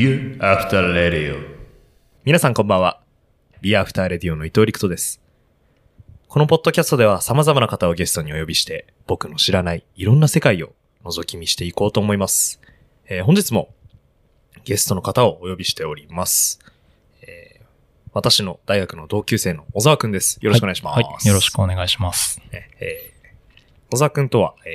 [0.00, 1.36] Beer After Radio
[2.24, 3.02] 皆さんこんばんは。
[3.60, 5.20] ビアフターレディオの伊藤陸斗です。
[6.26, 10.72] このポッドキャストでは様々な方をゲストにお呼びして、僕の知らないいろんな世界を
[11.04, 12.62] 覗き見していこうと思います。
[13.10, 13.74] えー本日も
[14.64, 16.60] ゲストの方をお呼びしております。
[17.20, 17.62] えー
[18.14, 20.38] 私の大学の同級生の小沢くんです。
[20.40, 20.94] よろしくお願いします。
[20.94, 22.40] はい、はいよろしくお願いします。
[22.50, 24.72] ねえー小沢くんとは、えー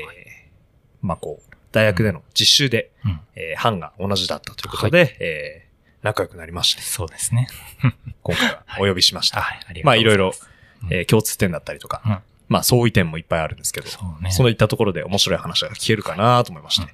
[1.02, 1.45] まあこう、
[1.76, 3.20] 大学での実習で、うん。
[3.36, 5.66] えー班が同じだったということで、えー
[6.04, 7.48] 仲良くなりまして、そうですね。
[8.22, 9.42] 今回はお呼びしました。
[9.42, 12.18] はい、ありまあいろいろがとうございます。、うんえー共通点だったりとか、うん
[12.48, 14.32] まあ相違点もいっぱいあるんですけど、そうね。
[14.32, 16.90] そういったところで面白い話が聞けるかなと思いまして、うん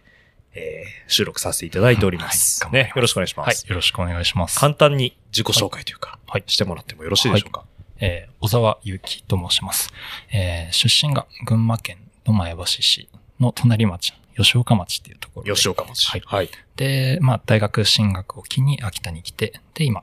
[0.54, 2.64] えー収録させていただいております。
[2.64, 4.58] はいね、よろしくお願いします。、はいよろしくお願いします。
[4.60, 7.66] 簡単に自己紹介というか、はいしてもらってもよろしいでしょうか？
[8.00, 9.92] えー小沢祐樹と申します。
[10.32, 13.10] えー出身が群馬県の前橋市
[13.42, 15.54] の隣町、吉岡町っていうところで。
[15.54, 16.10] 吉岡町。
[16.10, 16.22] はい。
[16.26, 16.50] はい。
[16.76, 20.02] で、まあ、大学進学を機に秋田に来て、で、今、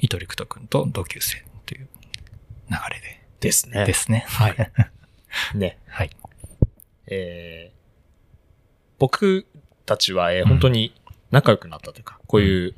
[0.00, 1.88] 伊藤陸斗くんと同級生という
[2.70, 3.84] 流れでですね。
[3.86, 4.24] ですね。
[4.28, 4.72] はい。
[5.54, 5.78] ね。
[5.88, 6.10] はい。
[7.08, 7.76] えー
[8.98, 9.46] 僕
[9.84, 10.94] たちは、えー本当に
[11.30, 12.74] 仲良くなったというか、こういう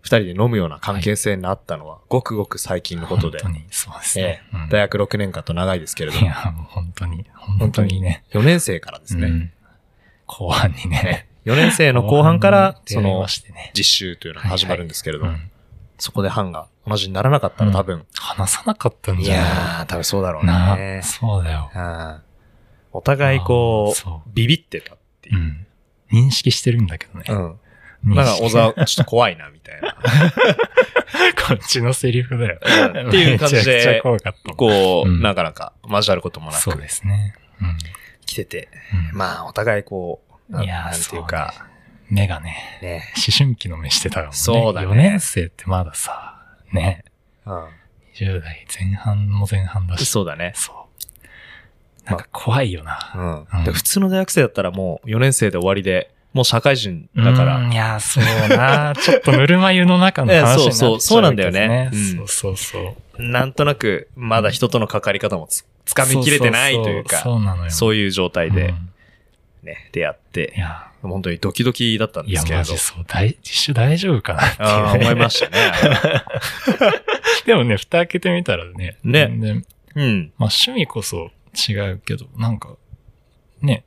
[0.00, 4.42] 二人で飲むような関係性になったのは、ごくごく最近のことで、本当に、そうですえね。
[4.52, 8.24] うんー大学6年間と長いですけれども、いや、もう本当に、本当にね。
[8.32, 9.52] 4年生からですね、うん
[10.38, 11.28] 後半にね。
[11.44, 13.26] 4年生の後半から、その
[13.74, 15.50] 実習というのが始まるんですけれども、うん
[15.98, 19.44] そこで班が同じにならなかったら多分、話さなかったんいじゃない？
[19.44, 21.00] やー、多分そうだろうなね。
[21.04, 21.70] そうだよ。
[21.72, 22.20] うん
[22.94, 25.40] お互いこうう、ビビってたっていうう。
[25.40, 25.66] ん。
[26.10, 27.24] 認識してるんだけどね。
[27.28, 28.14] うん。
[28.16, 29.94] なんか小沢、ちょっと怖いな、みたいな。
[31.46, 32.58] こっちのセリフだよ。
[32.62, 34.02] うんっていう感じで。
[34.56, 37.34] こう、うんなかなか交わることもなそうくですね。
[38.32, 38.68] うん来てて、
[39.12, 41.66] うんまあ、お互いこう、いやーなんていうか、
[42.08, 43.02] 目がね、ね。
[43.16, 44.32] 思春期の目してたからね。
[44.34, 46.42] そうだね4年生ってまださ、
[46.72, 47.04] ね、
[47.46, 47.50] う
[48.14, 49.98] 20代前半も前半だん。
[49.98, 50.06] し。
[50.06, 50.52] そうだね。
[50.54, 52.08] そう。
[52.08, 53.46] なんか怖いよな。
[53.54, 53.64] うん。
[53.64, 58.94] で普通の大学生だったらもう4年生で終わりで、もう社会人だかうら、んいや、そうな。
[58.96, 63.22] ちょっとぬるま湯の中の話になっちゃうけど、 そうそうそうなんだよねうんそうそうそう。
[63.22, 67.22] なんとなく、まだ人との関わり方もつつかみきれてないというか、
[67.68, 68.92] そういう状態でうん
[69.62, 72.78] ね、出会っいて、や、本当にドキドキだったんいや、ですけれどマジ。
[72.78, 73.04] そう。
[73.06, 75.06] 大、実習大丈夫かなっていう、ね。
[75.06, 75.72] 思いましたね。
[77.46, 78.96] でもね、蓋開けてみたらね。
[79.04, 80.32] ね全然うん。
[80.36, 81.30] まあ趣味こそ
[81.68, 82.76] 違うけど、なんか、
[83.60, 83.84] ね、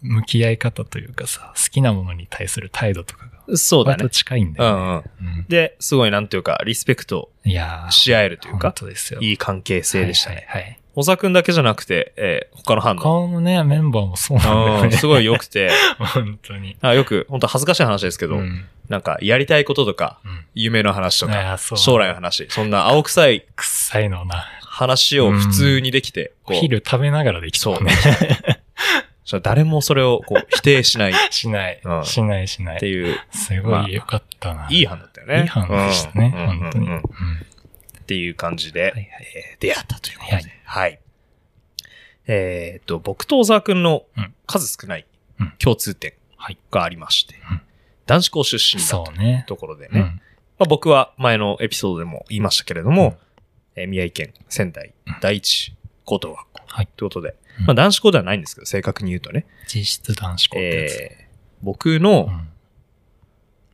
[0.00, 4.08] 向き合い方というかさ、好きなものに対する態度とかが、そうだね。
[4.10, 5.10] 近いんだよね。
[5.20, 5.34] うんうん。
[5.38, 9.20] うんで、すごいなんていうか、リスペクトいやーし合えるというか本、当ですよ。
[9.20, 10.44] いい関係性でしたね。
[10.48, 10.81] はいはいはい。
[10.94, 14.84] 小沢くんだけじゃなくて、えー他の班の、他のね、メンバーもそうなんだよね。
[14.84, 16.76] うんすごい良くて、 本当に。
[16.80, 18.66] あよく、本当恥ずかしい話ですけど、うん。
[18.88, 20.44] なんか、やりたいこととか、うん。
[20.54, 24.46] 夢の話とか、将来の話、そんな青臭い臭いのな。
[24.60, 27.92] 話を普通にできて、こう、昼食べながらできそうね。
[29.24, 32.04] そしたら誰もそれをこう否定しないっしないうん。
[32.04, 32.78] しないしない。
[32.80, 34.66] ていう、すごい良かったな。
[34.70, 35.42] いい班だったよね。
[35.42, 36.34] いい班でしたね。
[36.36, 36.86] うん本当に。
[36.86, 37.02] うんうんうん
[38.12, 39.08] っていう感じで、はいはい。
[39.52, 40.36] えー出会ったということで。
[40.36, 40.52] はい。
[40.64, 41.00] はい。
[42.26, 44.34] えーっと、僕と小沢くんのうん。
[44.46, 45.06] 数少ない
[45.40, 45.52] うん。
[45.58, 46.58] 共通点はい。
[46.70, 47.60] がありまして、うん。
[48.06, 49.44] 男子校出身だという。
[49.46, 50.00] ところでね、うん。
[50.02, 50.10] ま
[50.60, 53.16] あ、僕は前のエピソードでも言いましたけれども、
[53.76, 55.74] えー宮城県仙台第一
[56.04, 56.88] 高等学校はい。
[56.96, 57.66] ということで、うん。
[57.66, 60.92] まあ男子校ではないんですけど、正確に言うとね、実質男子校ってやつ。
[60.94, 61.22] えー
[61.64, 62.48] 僕のうん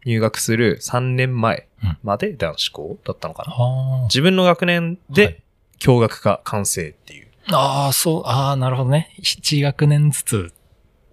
[0.09, 3.53] 入学する3年前うんまで男子校だったのかな。
[3.57, 5.43] あ自分の学年はいで
[5.79, 7.29] 共学科完成っていう。
[7.53, 7.85] あ。
[7.85, 9.15] ああ、そう、ああ、なるほどね。
[9.23, 10.53] 7学年ずつ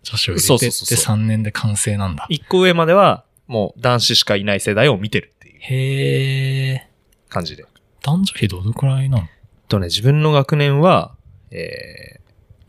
[0.03, 2.25] 女子を入れてってそうそうそう3年で完成なんだ。
[2.31, 6.89] 1個上まではもう男子しかいない世代を見てるっていうへえ。
[7.29, 7.65] 感じで。
[8.01, 9.27] 男女比どのくらいなの？
[9.67, 11.15] とね、自分の学年は、
[11.51, 12.19] え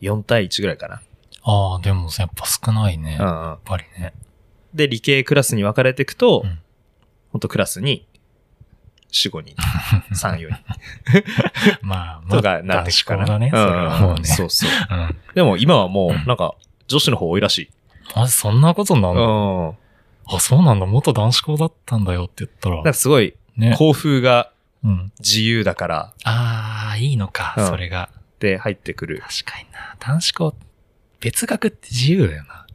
[0.01, 1.01] ー、4対1ぐらいかな。
[1.43, 3.13] ああ、でもやっぱ少ないね。
[3.13, 3.57] やっうんうん。
[3.65, 4.13] ぱりね。
[4.77, 6.59] で、理系クラスに分かれていくと、うん
[7.29, 8.07] ほんとクラスに
[9.11, 9.55] 4、5人、
[10.15, 10.49] 3、4 人
[11.81, 13.25] まあ、 まとあ、かなっていくかな。
[13.25, 13.49] 男子校だね。
[13.49, 14.23] それはもうね。
[14.23, 14.69] そうそう。
[14.89, 15.15] うん。
[15.35, 16.55] でも今はもうなんか、
[16.87, 17.69] 女子の方多いらしい。
[18.15, 19.25] マジそんなことになるうん。
[19.25, 19.75] の
[20.27, 20.85] あ、そうなんだ。
[20.85, 22.93] 元男子校だったんだよって言ったらなんか。
[22.93, 23.75] すごい、ね。
[23.77, 24.51] 校風が
[24.83, 25.11] うん。
[25.19, 28.09] 自由だから、ああ、いいのか、うんそれが。
[28.39, 29.21] で入ってくる。
[29.27, 29.95] 確かにな。
[29.99, 30.55] 男子校、
[31.19, 32.66] 別学って自由だよな。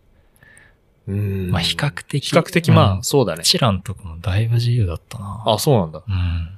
[1.09, 2.31] うんまあ比較的。
[2.31, 3.43] 比較的まあ、うんそうだね。
[3.43, 5.43] チランとかもだいぶ自由だったな。
[5.47, 6.03] あ、そうなんだ。
[6.07, 6.49] うん。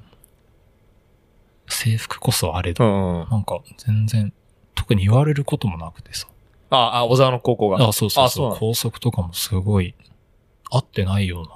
[1.67, 3.29] 制服こそあれうど、んうん。
[3.29, 4.33] なんか全然、
[4.75, 6.27] 特に言われることもなくてさ。
[6.69, 7.77] あ、あ、小沢の高校が。
[7.87, 8.25] あ、そうそうそう。
[8.25, 9.95] あそうなの校則とかもすごい、
[10.69, 11.54] 合ってないような。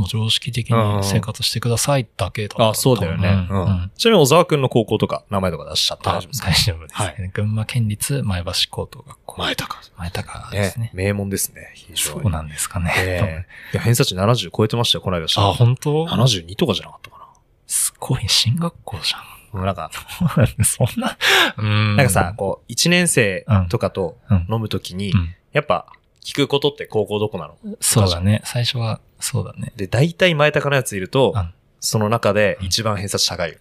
[0.00, 2.68] もう常識的うんに生活してくださいだけだった。
[2.70, 3.46] あ、そうだよね。
[3.50, 3.90] うん。
[3.96, 6.50] ちなみに小沢くんの高校とか、名前とか出しちゃって大あ丈夫ですか？
[6.50, 9.38] 大丈夫です、はね群馬県立前橋高等学校。
[9.42, 9.76] 前高。
[9.96, 10.90] 前高ですね。
[10.94, 11.74] 名門ですね。
[11.94, 12.92] そうなんですかね。
[12.96, 17.28] ええいや、偏差値70超えてましたよ、この間あ、本当？72とかじゃなかったか
[17.66, 19.12] すごい、進学校じ
[19.52, 19.62] な。
[19.64, 20.64] なんか、ゃん。
[20.64, 21.18] そんな、
[21.58, 21.96] うん。
[21.96, 25.86] なんかさ、こう、1年生とかとうん飲むときにう、ん、やっぱ、
[26.24, 27.56] 聞くことって高校どこなの？
[27.80, 28.42] そうだね。
[28.44, 29.72] 最初は、そうだね。
[29.76, 33.58] で、大体前高のやついるとうん、その中で一番偏差値高いよ。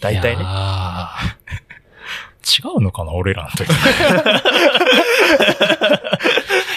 [0.00, 0.44] 大体ね。
[0.44, 0.48] ね。
[2.48, 3.68] 違うのかな俺らの時。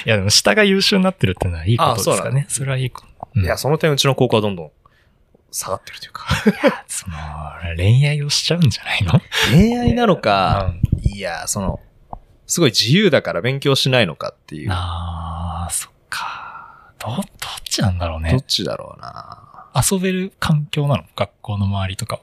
[0.06, 2.46] いや、でも下が優秀になってるってのはいいことですかね。
[2.50, 3.08] それはいいこと。
[3.36, 4.72] うんいや、その点うちの高校はどんどん
[5.52, 6.26] 下がってるというか。
[6.88, 7.16] その、
[7.78, 9.22] 恋愛をしちゃうんじゃないの？
[9.52, 10.74] 恋愛なのか、
[11.06, 11.80] ういや、その、
[12.46, 14.70] すごい自由だから勉強しないのかっていう。
[14.72, 16.41] あー、そっか。
[17.02, 17.24] ど、どっ
[17.64, 18.42] ちなんだろうどっね。
[18.48, 19.68] ちだろうな。
[19.92, 21.04] 遊べる環境なの？
[21.16, 22.22] 学校の周りとか。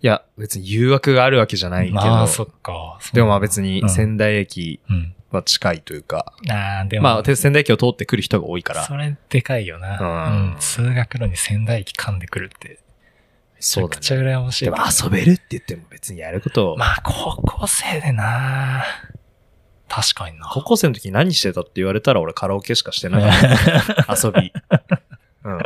[0.00, 2.98] いや、別に誘惑があるわけじゃないけど、まあ、そっか。
[3.12, 5.14] でもまあ別にうん仙台駅うん。
[5.30, 7.02] は近いというか、あー、でも。
[7.02, 9.98] まあ仙台駅を通ってくる人が多いから、それでかいよな。
[10.00, 10.56] うんうん。
[10.58, 12.80] 通学路に仙台駅噛んでくるって。
[13.54, 14.22] めちそうだゃくちゃね。
[14.22, 14.78] 羨ましいわ。
[14.78, 18.82] でも遊べるって言っても別にやることを、まあ、高校生でな
[19.88, 20.48] 確かにな。
[20.52, 24.16] 高校生の時何してたって言われたら俺カラオケしかしてなかった。
[24.26, 24.52] 遊び。
[25.44, 25.58] うん。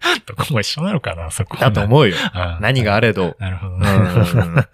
[0.26, 1.70] どこも一緒なのかな、そこは。
[1.70, 2.16] だと思うよ。
[2.16, 3.36] うん何があれど。
[3.38, 3.90] なるほどうんね。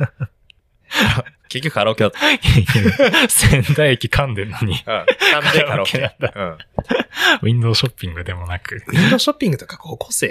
[1.48, 2.18] 結局カラオケだった。
[3.28, 4.92] 仙台駅噛んでんのに、うん。
[4.92, 5.06] なん
[5.52, 6.58] でカラオケカラオケうん。
[7.42, 8.82] ウィンドウショッピングでもなく。
[8.88, 10.28] ウィンドウショッピングとか高校生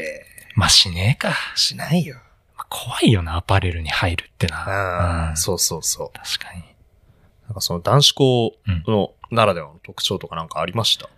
[0.55, 1.33] まあ、しねえか。
[1.55, 2.15] しないよ。
[2.57, 5.29] まあ怖いよな、アパレルに入るってな。
[5.29, 6.11] うんそうそうそう。
[6.13, 6.63] 確かに。
[7.55, 8.55] かその男子校
[8.87, 11.09] のならではの特徴とかなんかありました、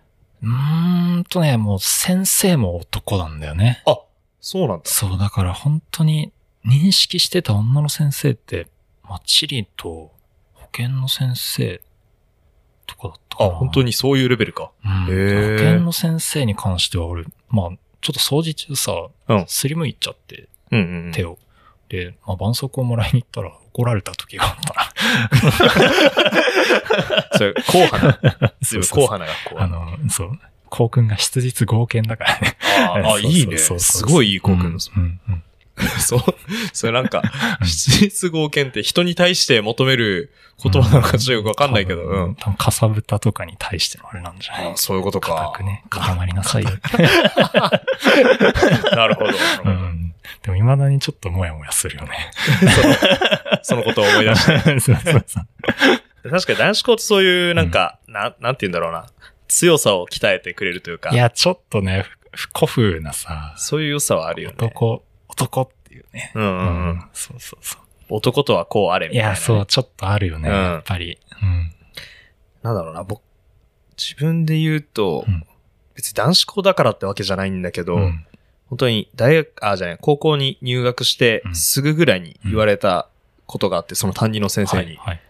[0.42, 3.82] うーんとね、もう先生も男なんだよね。
[3.86, 3.98] あ、
[4.40, 4.84] そうなんだ。
[4.86, 6.32] そう、だから本当に
[6.64, 8.68] 認識してた女の先生って、
[9.02, 10.12] まあ、チリと
[10.54, 11.80] 保健の先生
[12.86, 13.54] とかだったかあ、な。
[13.54, 14.70] 本当にそういうレベルか。
[14.84, 15.04] うん。
[15.04, 15.06] 保
[15.58, 17.70] 健の先生に関しては俺、まあ、
[18.00, 18.92] ちょっと掃除中さ、
[19.28, 21.12] うんすりむいちゃって、うんうんうん。
[21.12, 21.38] 手を。
[21.88, 24.90] で、まあ、絆創膏をもらいに行ったら怒られた時があったな。
[27.38, 28.18] それ、硬派な。
[28.62, 29.60] そうそうそう硬派な学校。
[29.62, 30.38] あの、そう。
[30.68, 32.56] 校訓が質実合憲だからね。
[32.88, 33.56] あ あ、いいね。
[33.56, 34.90] すごいいい校訓です。
[34.94, 35.42] うんうんうん
[36.00, 36.20] そう。
[36.72, 37.22] それなんか、
[37.60, 42.34] うん質実合憲って人に対して求める言葉なのかちょっとよくわかんないけど、多分うん。
[42.34, 44.72] 多分、かさぶたとかに対してのあれなんじゃない？
[44.72, 45.52] あそういうこと固か。
[45.56, 46.70] くね、固まりなさいよ。
[48.92, 49.26] なるほど。
[49.30, 50.07] なるほどうん。
[50.42, 52.30] でも未だにちょっともやもやするよね。
[53.62, 54.80] そのことを思い出して。
[54.80, 56.30] そうそうそう。
[56.30, 59.06] 確かに男子校ってそういう、なんか、なん、なんて言うんだろうな。
[59.48, 64.56] 強さを鍛えてくれるというかい、や、ちょっとね、ふ古風なさ、そういう良さはあるよね。
[64.58, 66.32] 男、男っていうね。
[66.34, 67.04] うんうんうん。
[67.12, 67.82] そうそうそう。
[68.10, 71.18] 男とはこうあれみたいなね、いや、そう、ちょっとあるよね、うんやっぱり。
[71.42, 71.72] うん。
[72.62, 73.22] なんだろうな、僕、
[73.96, 75.44] 自分で言うと、うん
[75.94, 78.24] 別に男子校だからってわけじゃないんだけど、うん
[78.68, 83.08] 本当に大学、あ、じゃない、高校に入学してう、んすぐぐらいに言われた
[83.46, 85.20] ことがあって、その担任の先生に、はいはい。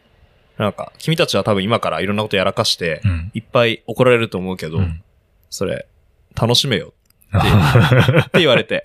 [0.58, 3.30] なんか、君たちは多分今からいろんなことやらかして、うん。
[3.34, 5.02] いっぱい怒られると思うけど、うん
[5.50, 5.86] それ、
[6.38, 6.92] 楽しめよ
[7.32, 7.38] か
[8.26, 8.84] って言われて、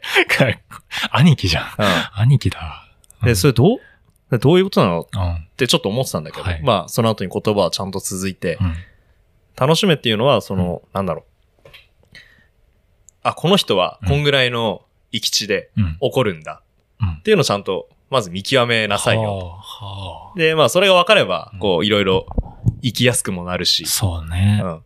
[1.12, 1.65] 兄貴じゃん。
[1.65, 1.69] う
[2.15, 2.86] 兄貴だ。
[3.22, 3.25] ん。
[3.25, 3.75] で、それど
[4.31, 5.01] うどういうことなの？
[5.01, 5.48] っうん。
[5.57, 8.75] てちょっと思ってたんだけど、はいまあ、その後に言葉はちゃんと続いて、うん。
[9.55, 11.32] 楽しめっていうのは、その、なんだろう。
[13.23, 15.97] あ、この人は、こんぐらいの行き地でうん。
[15.99, 16.61] 怒るんだ。
[17.01, 19.61] うんっていうのをちゃんと、まず見極めなさいよ。
[20.37, 22.27] で、まあ、それが分かればうん、こう、いろいろ
[22.81, 24.67] 生きやすくもなるし、そうねう。
[24.67, 24.75] ん。
[24.77, 24.81] っ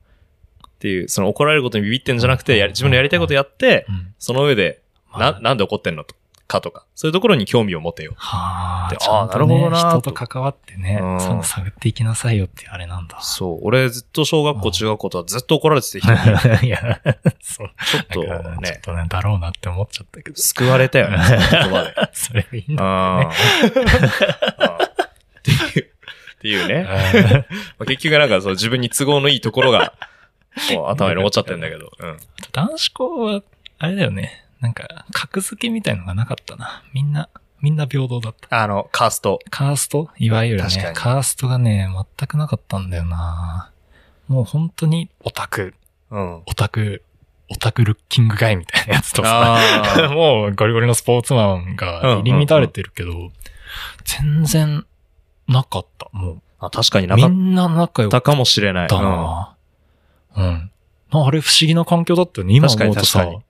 [0.80, 4.14] ていう、その怒られることにビビってんじゃなくて、やり自分のやりたいことやって、うん。
[4.18, 6.16] その上で、まあな、なんで怒ってんのと
[6.48, 8.14] かとか、そういうところに興味を持てよ。
[8.16, 13.20] はあ、ねあーなるほどな人と関わってねうん、探っていきなさいよってあれなんだ。
[13.22, 13.60] そう。
[13.64, 16.18] 俺ずっと小学校、うん中学校とはずっと怒られてて人に、
[16.68, 17.02] いや、
[17.42, 17.72] そう。
[17.86, 20.36] ちょっとなんかちょっね、とね、だろうなって思っちゃったけど。
[20.38, 21.94] 救われたよね、言葉で。
[22.14, 22.90] それがいいんだね。
[22.90, 24.78] あ。
[24.84, 25.90] っていう、
[26.38, 26.76] っていうね。
[26.76, 26.86] うん
[27.80, 29.94] まあ結局なんかそう自分に都合のいいところが、
[30.88, 31.92] 頭に残っちゃってんだけど。
[32.00, 32.18] うん。
[32.52, 33.42] 男子校は、
[33.80, 34.47] あれだよね。
[34.60, 36.84] なんか、格付けみたいのがなかったな。
[36.94, 37.30] みんな、
[37.62, 38.64] みんな平等だった。
[38.64, 39.40] あの、カースト。
[39.50, 40.10] カースト？
[40.18, 41.88] いわゆるねカーストがね、
[42.18, 43.72] 全くなかったんだよな。
[44.28, 45.74] もう本当にオタク、
[46.12, 46.36] うん。
[46.46, 47.04] オタク、
[47.50, 53.32] オタクルッキングガイみたいなやつとさ、あ もうゴリゴリのスポーツマンが入り乱れてるけど、
[54.04, 54.86] 全然
[55.48, 56.10] なかった。
[56.12, 56.70] もあ。
[56.70, 58.88] 確かにう、なかっみんな仲良かたったかもしれない。
[58.90, 59.56] うんな。
[60.36, 60.72] うん。
[61.12, 62.54] なあれ不思議な環境だったよね。
[62.54, 63.44] 今思うとさ、確かに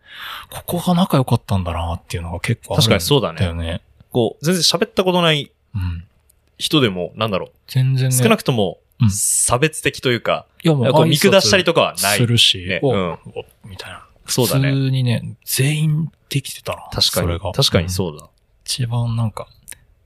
[0.49, 3.81] ここが仲良かったんだなっていうのが結構あるん確かにそうだねだよね。
[4.11, 6.03] こう、全然喋ったことないうん。
[6.57, 8.15] 人でも、なんだろ全然う、ね。
[8.15, 14.07] 少なくともうん、差別的というか、いやもこう見下したりとかはかないするし、おねうんおみたいな。
[14.25, 16.81] そうだね普通にね、全員できてたな。
[16.91, 18.27] 確かに、それが確かにうんそうだ。
[18.65, 19.47] 一番なんか、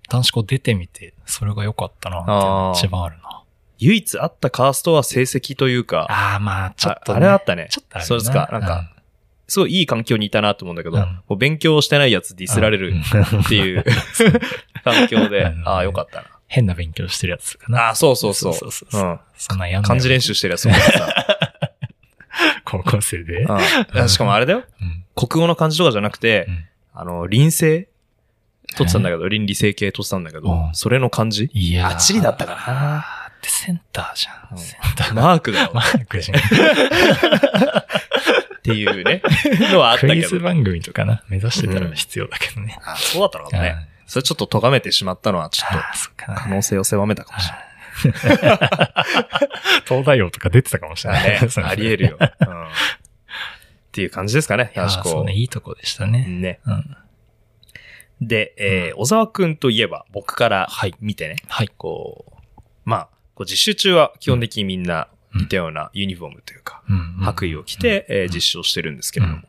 [0.10, 3.44] 男子校出てみて、それが良かったなって一番あるな。
[3.80, 7.18] 唯一あったカーストは成績というか、ああ、まあ、ちょっと、あね。
[7.18, 7.68] あれはあったね。
[7.72, 8.50] ちょっとあるなそうですか。
[8.52, 8.92] なんか、
[9.52, 12.94] すごいいい環境にいたなと思うんだけど、うんもう勉強してないやつディスられる
[13.46, 13.84] っていう
[14.86, 17.78] 環境で、うんああ、よかった変な勉強してるやつかな。
[17.78, 17.84] な。
[17.88, 18.54] ああ、そうそうそう。
[18.54, 19.20] そうそうそううん。
[19.36, 19.90] そんなんやんない。
[19.90, 20.74] 漢字練習してるやつも。
[22.64, 23.46] 高校生で？
[23.94, 24.64] うんしかもあれだよ。
[24.82, 25.04] うん。
[25.16, 27.90] 国語の漢字とかじゃなくて、うんあの、臨生
[28.78, 31.50] 取ってたんだけど、倫理整形取ってたんだけど、うんそれの漢字？
[31.54, 33.00] いやーあ地理だったかな
[33.38, 34.48] ってセンターじゃ。
[34.52, 35.14] うんんセンター。
[35.14, 35.72] マークだよ。
[35.74, 36.40] マークじゃん。
[38.62, 39.24] っていうね、
[39.72, 40.30] のはあったクイけど。
[40.30, 42.78] ズ番組とかな、目指してたら必要だけどね。
[42.86, 43.76] あそうだったのかもね。
[43.86, 47.50] うんそれちょっと咎めてしまったのは、ちょっと可能性を狭めたかもし
[48.04, 48.52] れない。
[49.88, 51.30] 東大王とか出てたかもしれない。
[51.30, 52.18] ね、あり得るよ。
[52.20, 55.34] うんっていう感じですかね、いやー男子校そうね、。
[55.34, 56.26] いいとこでしたね。
[56.26, 56.60] ね。
[56.66, 56.98] うん。
[58.22, 61.70] で、えー小沢くんといえば、僕からはい見てね、はい。
[61.70, 62.26] こ
[62.58, 66.82] う、まあ、こう実習中は基本的にみんな似たようなユニフォームというか、
[67.22, 69.48] 白衣を着て、えー実習をしてるんですけれども、うん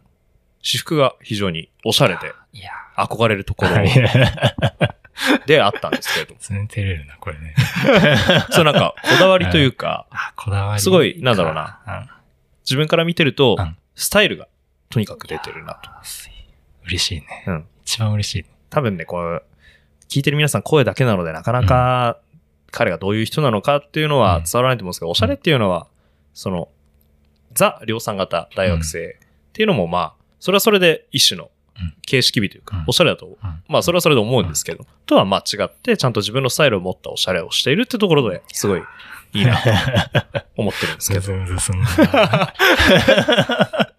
[0.62, 2.32] 私服が非常におしゃれで
[2.96, 4.94] 憧れるところー。
[5.46, 7.54] であったんですけれども、 全然照れるな、これね。
[8.50, 10.06] そうなんかこだわりというか。
[10.78, 12.20] すごいなんだろうなな。
[12.64, 14.48] 自分から見てるとうん、スタイルが
[14.88, 15.90] とにかく出てるなと。
[16.86, 17.44] 嬉しいね。
[17.46, 17.66] うん。
[17.84, 18.46] 一番嬉しい。
[18.70, 19.42] 多分ね、こう、
[20.08, 22.18] 聞いてる皆さん声だけなので、なかなか
[22.72, 24.44] 彼がどういう人なのかっていうのはうん。
[24.44, 25.86] 伝わらないと思うんですけど、おしゃれっていうのは、
[26.34, 26.68] その、
[27.52, 31.50] ザ量産型大学生っていうのも、まあ、それはそれで一種の
[31.80, 31.94] うん。
[32.02, 33.36] 形式美というかうん、おしゃれだと、うん。
[33.66, 38.82] まあ、それはそれで思うんですけど、とはまあ違って、ちゃんと自分のスタイルを持ったおしゃれをしているってところで、すごい
[39.32, 39.62] いいなと
[40.56, 41.86] 思ってるんですけど、ずんずんな。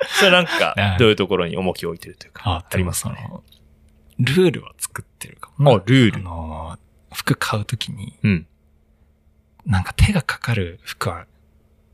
[0.05, 3.27] それなんかうん、どういうところに重きを置いてるというか、あ、ありますかね？
[4.19, 5.77] ルールは作ってるかもな。
[5.77, 6.17] あルール。
[6.19, 6.77] あの、
[7.11, 8.47] 服買うときに、うん。
[9.65, 11.25] なんか手がかかる服は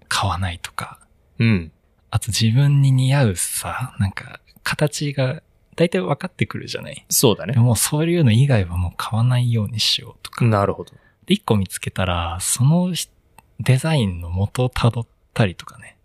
[0.07, 0.99] 買わないとか、
[1.37, 1.71] うん。
[2.11, 5.43] あと自分に似合うさ、なんか形が
[5.75, 7.05] 大体分かってくるじゃない？
[7.09, 7.53] そうだね。
[7.53, 10.43] でもそういうの以外はもう買わないようにしようとか。
[10.45, 10.91] なるほど。
[11.25, 12.93] で、一個見つけたら、その
[13.59, 15.95] デザインの元を辿ったりとかね。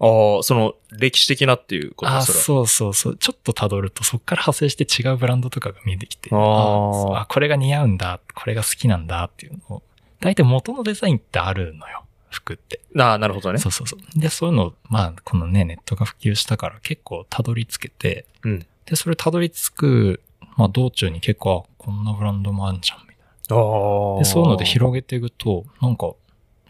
[0.00, 2.12] ああ、その、歴史的なっていうこと？
[2.12, 3.16] あ、それはそうそうそう。
[3.16, 9.82] ちょっと辿ると、そっから派生して違うブランドとかが見えてきて、ああ、これが似合うんだ、これが好きなんだっていうのを、
[10.20, 12.04] 大体元のデザインってあるのよ。
[12.30, 12.80] 服って。
[12.98, 13.58] ああ、なるほどね。
[13.58, 14.20] そうそうそう。
[14.20, 18.66] で、そういうの、まあ、このね、ネットが普及したから結構辿り着けて、うん。
[18.86, 20.22] で、それ辿り着く、
[20.56, 23.16] まあ、道中に結構、あこんなブランドもあるじゃん、みたい
[23.50, 24.18] ああな。
[24.18, 26.12] で、そういうので広げていくと、なんか、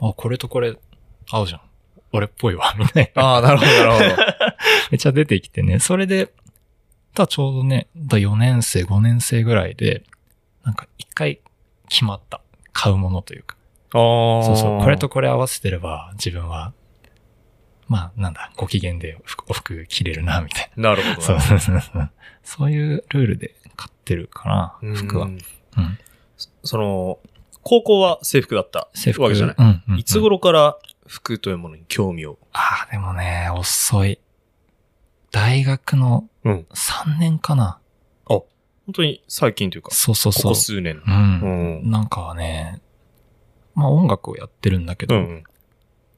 [0.01, 0.77] あ、これとこれ
[1.31, 1.61] 合うじゃん。
[2.13, 3.23] 俺っぽいわ、 みたいな。
[3.23, 4.23] ああ、なるほど、なるほど。
[4.91, 6.33] めっちゃ出てきてね、それで、
[7.15, 10.05] ただちょうどね、だ4年生、5年生ぐらいで、
[10.65, 11.41] なんか一回
[11.89, 12.41] 決まった。
[12.73, 13.57] 買うものというか。
[13.95, 14.45] ああ。
[14.45, 14.81] そうそう。
[14.81, 16.73] これとこれ合わせてれば、自分は、
[17.89, 21.15] まあ、なんだ、ご機嫌で服お服着れるな、みたいなるほな。
[21.17, 21.23] ど。
[21.23, 22.11] そうそうそうそう。
[22.43, 25.27] そういうルールで買ってるかうんな、服は。
[25.27, 25.39] うん。
[26.63, 27.19] その、
[27.63, 29.57] 高校は制服だった制服わけじゃない？
[29.59, 32.39] うんうんうんいつ頃から服というものに興味を？
[32.53, 34.19] ああ、でもね、遅い。
[35.31, 36.67] 大学のうん。
[36.73, 37.79] 3年かな。
[38.89, 40.53] 本当に最近というか、こそうそうそう。
[40.53, 40.97] こ数年。
[40.97, 41.03] う。
[41.07, 41.91] うんん。
[41.91, 42.81] なんかね、
[43.75, 45.45] まあ音楽をやってるんだけど、うん。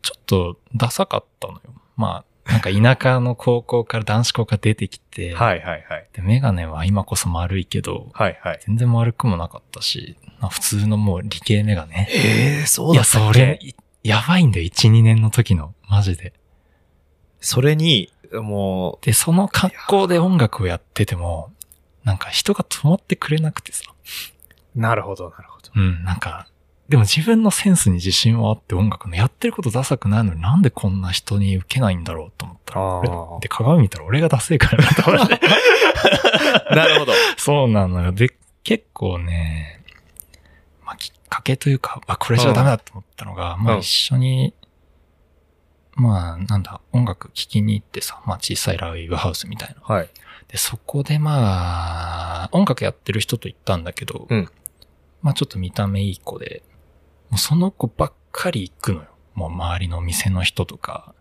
[0.03, 1.61] ちょっとダサかったのよ。
[1.97, 6.09] まあ、なんか田舎の高校から男子校から出てきて、はいはいはい。
[6.13, 8.61] で、メガネは今こそ丸いけど、はいはい。
[8.65, 12.07] 全然丸くもなかったし、まあ普通のもう理系メガネ。
[12.09, 13.75] ええ、そいや、それ、い
[14.05, 15.75] やばいんだよ、1、2年の時の。
[15.89, 16.35] マジで。
[17.41, 21.51] それに、もで、その格好で音楽をやってても、
[22.05, 23.83] なんか人が止まってくれなくてさ。
[24.77, 25.71] う、なるほどなるほど。
[25.75, 26.47] うん、なんか、
[26.89, 35.41] でも自分のセンスに自信はあって音楽のやってることダサくないのになんでこんな人に受けないんだろうと思ったら、で、鏡見たら俺がダセいからなと思って。
[36.75, 37.13] なるほど。
[37.37, 38.13] そうなのよ。
[38.13, 39.83] で、結構ね、
[40.85, 44.55] まあ、きっかけというか、あ、これじゃダメだと思ったのが、まあうん一緒に、
[45.95, 49.95] まあなんだ、音楽聴きに行ってさ、まあ小さいライブハウスみたいな。
[49.95, 50.11] はい。
[50.51, 54.49] で、そこでまあ、音楽やってる人と行ったんだけど、うん
[55.23, 56.63] まあちょっと見た目いい子で、
[57.29, 59.09] もうその子ばっかり行くのよ。
[59.35, 61.15] もう周りの店の人とか、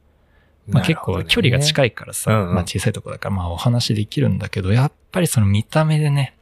[0.67, 1.88] まあ結構距離が近い。
[1.89, 6.38] いからさ、うんうんまあ小さいとこだからまあお話できるんだけど、やっぱりその見た目でね、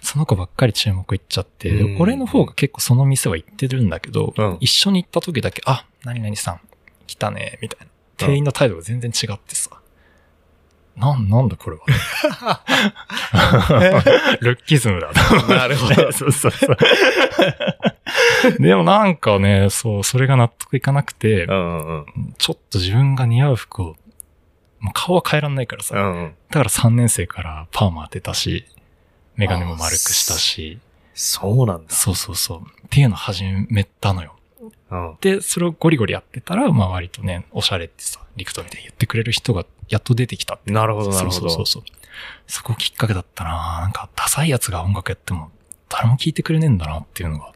[0.00, 6.60] その子ばっかり注目いっちゃって、でうん俺の方が結構その店は行ってるんだけど、うん一緒に行った時だけ、あ、何々さん
[7.06, 7.86] 来たね、みたいな。
[8.16, 9.73] 店員の態度が全然違ってさ。
[10.96, 11.82] なん、なんだこれは。
[14.40, 15.10] ルッキズムだ。
[15.48, 16.76] なるほど そうそうそう。
[18.60, 23.96] でもなんかね、そう、それが納得いかなくて、うんうんちょっと自分が似合う服を、
[24.78, 26.14] もう顔は変えらんないからさ、うん。
[26.14, 26.34] うん。
[26.50, 28.66] だから3年生からパーマ当てたし、
[29.36, 30.78] メガネも丸くしたし、
[31.14, 31.92] そうなんだ。
[31.92, 32.60] そうそうそう。
[32.60, 34.36] っていうの始めたのよ。
[34.90, 35.16] うん。
[35.20, 40.72] で、それをゴリゴリやってたら、まあ割とね、おしゃれってさ、リクトみたいに言ってくれる人がやっと出てきたって。
[40.72, 41.50] なるほど、なるほどそうそう。
[41.50, 41.82] そうそう。
[42.46, 45.50] そこきっかけだったななんか、ダサいやつが音楽やっても、
[45.88, 47.52] 誰も聞いてくれねえんだなっていうのが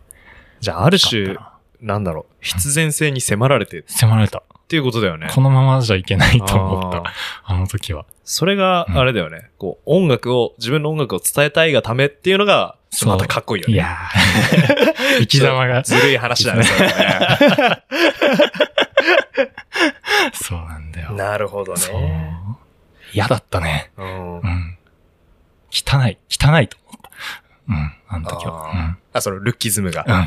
[0.60, 4.42] じゃあ、あるあ種ななんだろう、必然性に迫られてっ迫られた。
[4.66, 5.28] ていうことだよね。
[5.32, 7.04] このままじゃいけないと思った。
[7.44, 8.04] あの時は。
[8.24, 9.50] それが、あれだよね。
[9.56, 12.76] こう、音楽を、自分の音楽を伝えたいがためっていうのが、
[13.06, 13.74] またかっこいいよね。
[13.74, 15.82] いやー 生き様が。
[15.82, 16.94] ずるい話だね、それね。
[20.34, 21.12] そうなんだよ。
[21.12, 22.38] なるほどね。。
[23.12, 23.90] 嫌だったね。
[23.96, 24.42] うんう。
[24.46, 24.78] ん。
[25.70, 27.10] 汚い、汚いと思った。
[27.68, 28.70] うん、あの時は。
[28.72, 28.98] うん。
[29.12, 30.04] あ、そのルッキズムが。
[30.06, 30.26] うん。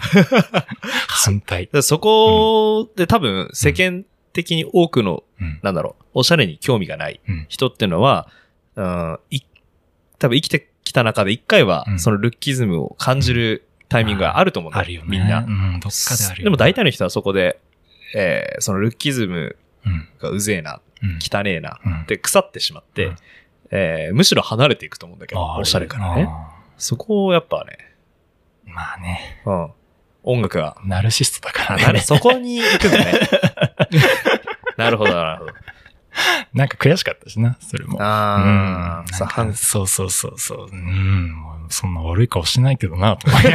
[1.07, 1.69] 反対。
[1.71, 5.59] でそこで多分世間的に多くの、うん。
[5.63, 7.45] なんだろう、おしゃれに興味がないうん。
[7.49, 8.27] 人っていうのは、
[8.75, 9.41] うん、い、
[10.19, 15.07] 多分生きてきた中で一回はう、んそのルッキズムを感じるタイミングがあると思うんだあるよね。
[15.09, 15.41] みんなう。
[15.49, 16.43] ん、どっかであるよ、ね。
[16.45, 17.59] でも大体の人はそこで、
[18.15, 19.55] えーそのルッキズム
[19.85, 20.07] うん。
[20.19, 21.19] がうぜえな、うん。
[21.21, 23.15] 汚えな、うんで腐ってしまって、うん
[23.71, 26.27] えーむしろ離れていくと思うんだけど、おしゃれからね。。
[26.29, 29.71] あそこをやっぱね、ーまあね、うん、
[30.23, 31.99] 音楽が、ナルシストだからね。
[31.99, 33.13] そこに行くのね。
[34.77, 35.53] なるほど、なるほど。
[36.53, 38.01] なんか悔しかったしな、それも。
[38.01, 40.67] ああ、うんそうそうそうそう。
[40.71, 41.33] うん、
[41.69, 43.49] そんな悪い顔してないけどな、と思って。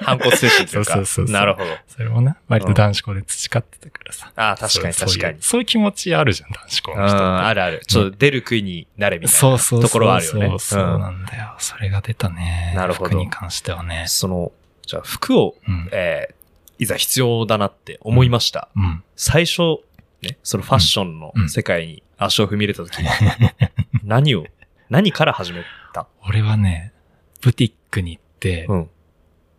[0.02, 0.84] 反骨精神とか。
[0.84, 1.70] そうそうそうそうなるほど。
[1.86, 4.32] それもね、割と男子校で培ってたからさ。
[4.34, 5.34] ああ、確かにそう確かに。
[5.34, 7.24] そういうそういう気持ちあるじゃん、男子校うん、の人って。
[7.24, 7.82] あるある。
[7.86, 9.88] ちょっと出る杭になれみたいなそうそうそう。
[9.88, 10.48] ところはあるよね。
[10.48, 11.54] そうそううんなんだよ。
[11.58, 12.72] それが出たね。
[12.74, 14.04] なるほど服に関してはね。
[14.08, 14.52] その、
[14.86, 15.88] じゃあ服を、うん。
[15.92, 16.40] えー
[16.80, 18.70] いざ必要だなって思いました。
[18.74, 19.04] うん。
[19.14, 19.80] 最初、
[20.22, 23.08] ね、そのファッションの世界に足を踏み入れた時に、
[24.04, 24.44] 何を、
[24.88, 26.06] 何から始めた？
[26.28, 26.92] 俺はね、
[27.40, 28.90] ブティックに行って、うん。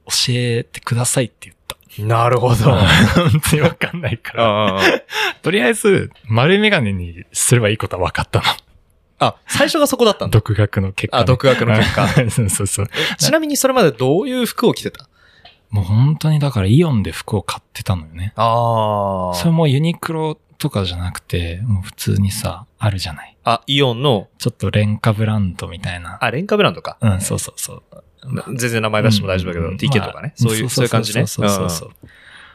[0.05, 1.77] 教えてくださいって言った。
[1.99, 2.71] なるほど。
[3.15, 4.77] 本当にわかんないから。
[4.77, 4.79] あ
[5.41, 8.45] とりあえず、丸メガネにすればいいことは分かったの。
[9.19, 10.33] あ、最初がそこだったんだ。
[10.33, 12.07] 独学の結果、あ、独学の結果。
[12.07, 12.89] そうそうそう。
[13.17, 15.07] ちなみにそれまでどういう服を着てた？
[15.71, 18.33] もう本当にだからイオンで服を買ってたのよね。
[18.35, 23.37] あそれもユニクロとかじゃなくて、もう普通にさ、あるじゃない。
[23.43, 26.19] あ、イオンの、ちょっと廉価ブランドみたいな。
[26.21, 26.97] あ、レンカブランドか。
[27.01, 27.83] うん、そうそうそう。
[28.55, 30.33] 全然名前出しても大丈夫だけど、うん TK とかね。
[30.35, 31.25] そういう、そういう感じね。
[31.25, 31.91] そうそうそうそう。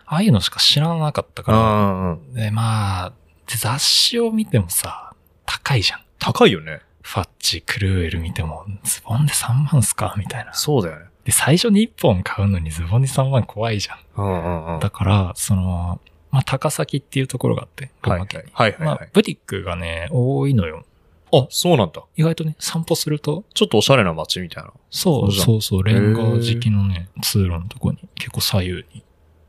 [0.05, 1.59] ああいうのしか知らなかったから。
[1.59, 3.12] うんで、まあ、
[3.48, 5.12] で雑誌を見てもさ、
[5.44, 6.00] 高いじゃん。
[6.18, 6.81] 高いよね。
[7.02, 10.14] ファッチ、クルーエル見ても、ズボンで3万っすか？
[10.16, 10.52] みたいな。
[10.55, 11.07] そうだよね。
[11.27, 13.99] で、最初に1本買うのにズボンで3万怖いじゃん。
[14.17, 14.81] うんうんうん。
[14.81, 18.51] だから、その、まあ、高崎っていうところがあって、群はいはい馬県に。
[18.55, 20.85] はいはいはい。、まあブティックがね、多いのよ。
[21.33, 22.03] あ、そうなんだ。
[22.17, 24.73] 意外とね、散歩すると、ちょっとおしゃれな街みたいな。
[24.91, 29.03] そうそうそうそう、レンガ敷きのね、通路のとこに結構左右に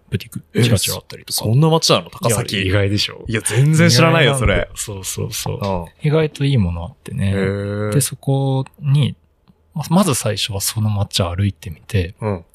[0.10, 1.34] ブティックチラチラあったりとか。
[1.34, 2.10] そんな街なの？
[2.10, 2.70] 高いや意崎。
[2.72, 4.68] 外でしょいや、全然知らないよ、それ。。
[4.74, 6.06] そうそうそうう。
[6.06, 6.08] ん。
[6.08, 7.32] 意外といいものあってね。
[7.36, 9.16] へで、そこに、
[9.78, 12.46] ままず最初はその街歩いてみて、うん。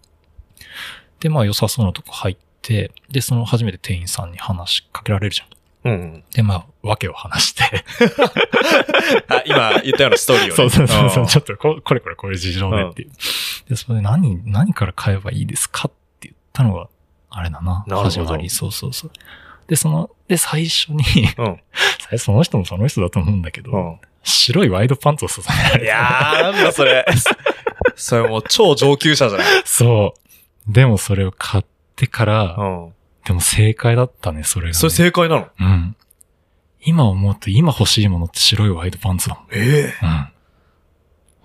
[1.20, 5.48] で、まあ良さそうなとこ入って、で、その初めて店員さんに話しかけられるじゃん。
[5.84, 6.24] うん。
[6.32, 7.62] で、まあ、わけを話して。
[9.28, 10.54] あ、今言ったようなストーリーをね。
[10.54, 13.10] そうそうそうそう、んちょっとここれこれこういう事情でっていう。
[13.68, 16.88] で、それで何、何から買えばいいですかって言ったのが、
[17.30, 17.84] あれだな。
[17.86, 19.10] なるほど始まり、そうそうそう。
[19.66, 21.02] で、その、で、最初に、
[21.38, 21.60] うん。
[21.98, 24.00] 最初その人もその人だと思うんだけど、うん。
[24.22, 25.84] 白いワイドパンツを勧められて。
[25.84, 27.04] いやー、なんだそれ。
[27.96, 29.46] それもう超上級者じゃない。
[29.64, 30.14] そ
[30.68, 30.72] う。
[30.72, 31.64] でもそれを買っ
[31.96, 32.94] てから、うん。
[33.24, 34.74] でも正解だったね、それが、ね。
[34.74, 35.48] それ正解なの？
[35.58, 35.96] うん。
[36.84, 39.44] 今思うと今欲しいものって白いワイドパンツだもん。
[39.52, 39.94] ええ。
[40.02, 40.28] うん。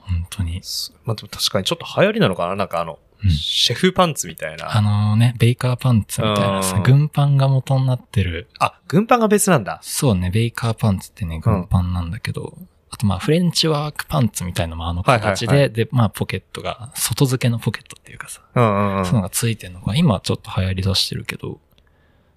[0.02, 0.62] 本当に。
[1.06, 2.56] まあ、でも確かにちょっと流行りなのかな？
[2.56, 4.76] なんかあの、うんシェフパンツみたいな。
[4.76, 8.48] あのね、ベイカーパンツみたいなさうん、軍パンが元になってる。
[8.60, 9.80] あ、軍パンが別なんだ。
[9.82, 12.58] そうね、ベイカーパンツってね、軍パンなんだけど、
[12.90, 19.06] あとまあ、フレンチワークパンツみたいなのもあの形で、はいはいはで、まあ、ポケットが、外付けのポケットっていうかさ、うんうんうん。
[19.06, 21.60] そういうのがついてるのが、今ちょっと流行り出してるけど、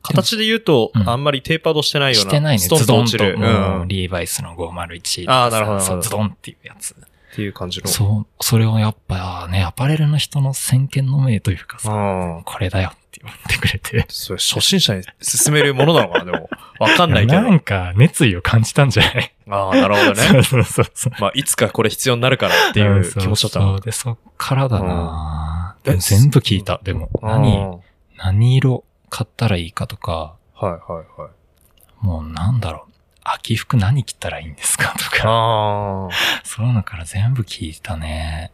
[0.02, 2.30] 形で言うと、うんあんまりテーパードしてないような。
[2.30, 2.58] してないね。
[2.58, 3.24] ズドンと。
[3.24, 5.44] ううんリーバイスの501とかさ。
[5.44, 6.96] あーなるほどズドンっていうやつ。
[7.34, 7.86] ていう感じの。
[7.88, 12.42] そう、それをやっぱね、アパレルの人の先見の明というかさ、うん。
[12.44, 14.04] これだよって言ってくれて。
[14.08, 16.48] それ初心者に勧めるものなのかなでも。
[16.78, 17.42] わかんないけど。
[17.42, 19.32] なんか熱意を感じたんじゃない？
[19.48, 20.42] ああ、なるほど そうね。
[20.42, 21.12] そうそうそう。
[21.20, 23.72] まあ、いつかこれ必要になるからっていう気持ちだったの。
[23.72, 26.80] そうで、そっからだな、全部聞いた。
[26.82, 27.80] でも、何、うん
[28.22, 32.06] 何色買ったらいいかとか、はいはいはい。
[32.06, 32.89] もうなんだろう。
[33.24, 34.94] 秋服何着たらいいんですか？
[34.98, 36.08] とか、あ
[36.44, 38.52] そういうのから全部聞いたね。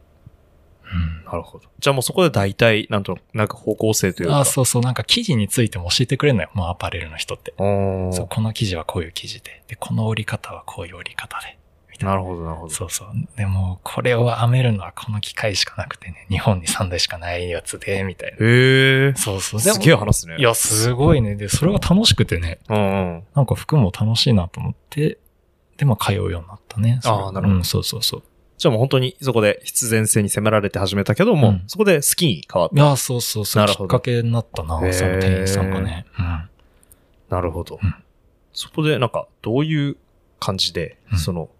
[0.85, 1.24] うん。
[1.26, 1.68] あ、なるほど。
[1.81, 4.38] じゃあもうそこで大体、なんと、なんか方向性というか。
[4.40, 6.50] あ、そうそう、なんか記事についても教えてくれるのよ。
[6.55, 7.55] もうアパレルの人って。
[7.59, 9.62] うんそう、この記事はこういう記事で。
[9.66, 11.59] で、この折り方はこういう折り方で。
[11.96, 12.14] みたいな。
[12.14, 12.72] なるほど、なるほど。
[12.72, 13.09] そうそう。
[13.37, 18.37] でも、これを編めるのはこの機械しかなくてね、日本に3台しかないやつで、みたいな。
[18.37, 19.14] へえ。
[19.16, 19.61] そうそう。
[19.61, 20.37] すげえ話すね。
[20.38, 21.35] いや、すごいね。
[21.37, 22.80] で、それが楽しくてね、うんう
[23.18, 23.24] ん。
[23.35, 25.18] なんか服も楽しいなと思って、
[25.76, 27.00] で、まあ、通うようになったね。
[27.04, 28.22] あーなるほどうん、そうそうそう。
[28.59, 33.62] じゃあもう本当にそこで必然性に迫られて始めたけども、うんそこで好きに変わっいや、そうそうそう。
[33.62, 36.06] なるほどきっかけになったな、その店員さんがね。
[36.18, 36.24] うん。
[37.28, 37.37] た。
[37.37, 37.78] なるほど。
[37.82, 37.94] うん
[38.59, 39.98] そこでなんか、どういう
[40.40, 41.50] 感じで、うんその、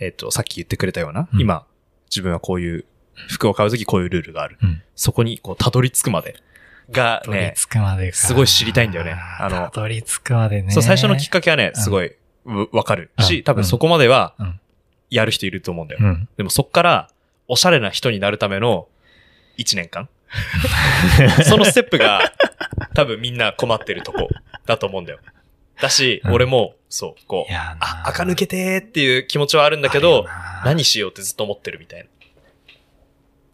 [0.00, 1.66] えっ、と、さっき言ってくれたような、うん今、
[2.10, 2.84] 自分はこういう、
[3.28, 4.58] 服を買うときこういうルールがある。
[4.62, 4.82] うん。
[4.94, 6.36] そこに、こう、たどり着くまで。
[6.90, 8.16] がね、たどり着くまでか。
[8.16, 10.70] すごい知りたいんだよねあのたどり着くまでね。
[10.70, 12.14] そう、最初のきっかけはね、うんすごい、
[12.46, 14.60] うわかるし、うん多分そこまではうん、
[15.10, 16.00] やる人いると思うんだよ。
[16.02, 16.28] うん。
[16.36, 17.10] でもそっから、
[17.46, 18.88] おしゃれな人になるための
[19.58, 20.08] 1年間
[21.44, 22.32] そのステップが、
[22.94, 24.28] 多分みんな困ってるとこ
[24.66, 25.18] だと思うんだよ。
[25.80, 30.26] だし、うん俺も、そう、こうあ、垢抜けてーっていう気持ちはあるんだけど、
[30.64, 32.08] 何しようってずっと思ってるみたい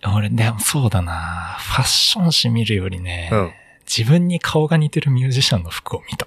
[0.06, 3.38] 俺、でもそうだなファッション誌見るよりね、な。
[3.38, 3.52] うん。
[3.86, 6.26] 自分に顔が似てるミュージシャンの服を見た。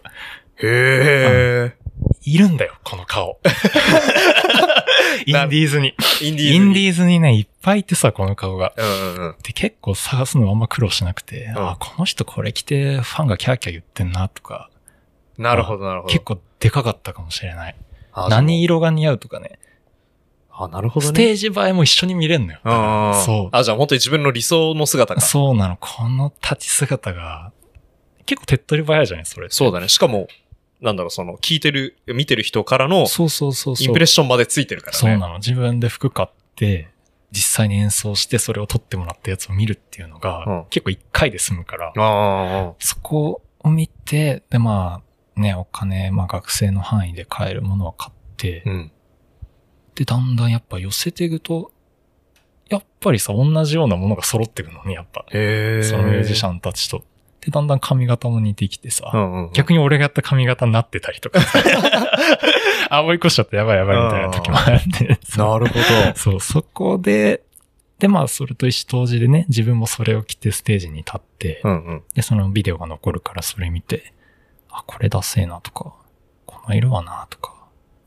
[0.62, 1.74] へ
[2.24, 3.40] いるんだよ、この顔。
[5.26, 5.96] インディーズに。
[5.98, 6.28] ー。
[6.28, 6.54] インディーズ。
[6.54, 8.74] インデーィーズにね、いっぱいいてさ、この顔が。
[8.78, 9.36] うんうんうん。
[9.44, 14.70] で、結構探すのあんま苦労しなくて、んあ、この人これ着てファンがキャーキャー言ってんなとか、
[15.38, 16.14] なるほどなるほど。
[16.14, 17.76] 結構でかかったかもしれない。
[18.14, 19.60] あ何色が似合うとかね。
[20.52, 21.10] あ、なるほどね。
[21.10, 22.60] ステージ映えも一緒に見れんのよ。
[22.64, 23.24] ああ。
[23.24, 25.22] そうあ、じゃあ本当に自分の理想の姿が。
[25.22, 25.78] そうなの。
[25.78, 27.52] この立ち姿が、
[28.26, 29.48] 結構手っ取り早いじゃないそれ。
[29.50, 29.88] そうだね。
[29.88, 30.28] しかも、
[30.82, 33.76] なんだろう、その、聞いてる、見てる人からの、そうそうそう。
[33.80, 35.00] インプレッションまでついてるからね。
[35.00, 35.36] そうなの。
[35.36, 36.90] 自分で服買って、
[37.32, 45.07] 実際に演奏してそれを撮ってもらったやつを見るっていうのが、うん結構一回で済むから、あそこを見て、で、まあ、
[45.40, 48.70] ね、お金、まあ学生の範囲で買えるものは買って、あ。
[48.70, 48.92] うん。
[49.96, 51.72] で、だんだんやっぱ寄せていくと、
[52.70, 55.26] やっぱりさ、同じようなものが揃ってくるのね、やっぱ。
[55.30, 56.50] そのミュージシン。
[56.50, 57.04] ャンたちと。
[57.42, 59.54] で、だんだん髪型も似てきてさ、うんうんうん。
[59.54, 61.40] 逆に俺がやった髪型になってたりとか。
[62.90, 64.66] あ、追い越しちゃった、やばいやばいみたいな時もあっ
[64.98, 65.20] て。
[65.38, 65.74] なるほ
[66.16, 67.44] そう、そこで、
[68.00, 71.70] で、まあ、それと一当時でね、自分もそれを着てステージに立って、ど。
[71.70, 72.04] うんうん。
[72.14, 74.14] で、そのビデオが残るからそれ見て、
[74.80, 75.94] あ、これダセーなとか、
[76.46, 77.54] この色はなとか。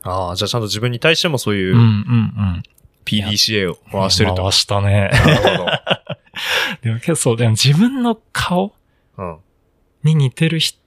[0.03, 2.63] ああ、じゃあちゃんと自分に対してもそういうんうんううん
[3.05, 4.43] PDCA を回してると。
[4.43, 5.09] 回したね。
[5.11, 5.65] なるほど。
[6.83, 8.73] でもけどそう、でも自分の顔
[9.17, 9.37] うん。
[10.03, 10.79] に似てる人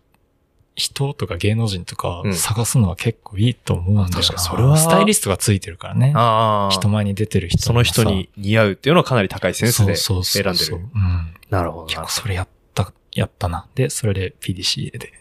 [0.77, 4.11] 人とか芸能人とかうん探すのは結構いいと思うんだよな。
[4.11, 6.13] 確かにそれはスタイリストがついてるからね。
[6.17, 6.71] ああ。
[6.73, 10.91] 人前に出てる人その人に似合うっていうのはかなり高いセンスでそうそう選そうんでる。
[10.95, 11.35] うん。
[11.51, 11.87] なるほど。
[11.87, 13.69] 結構それやった、やったな。
[13.77, 15.13] で、それで PDCA で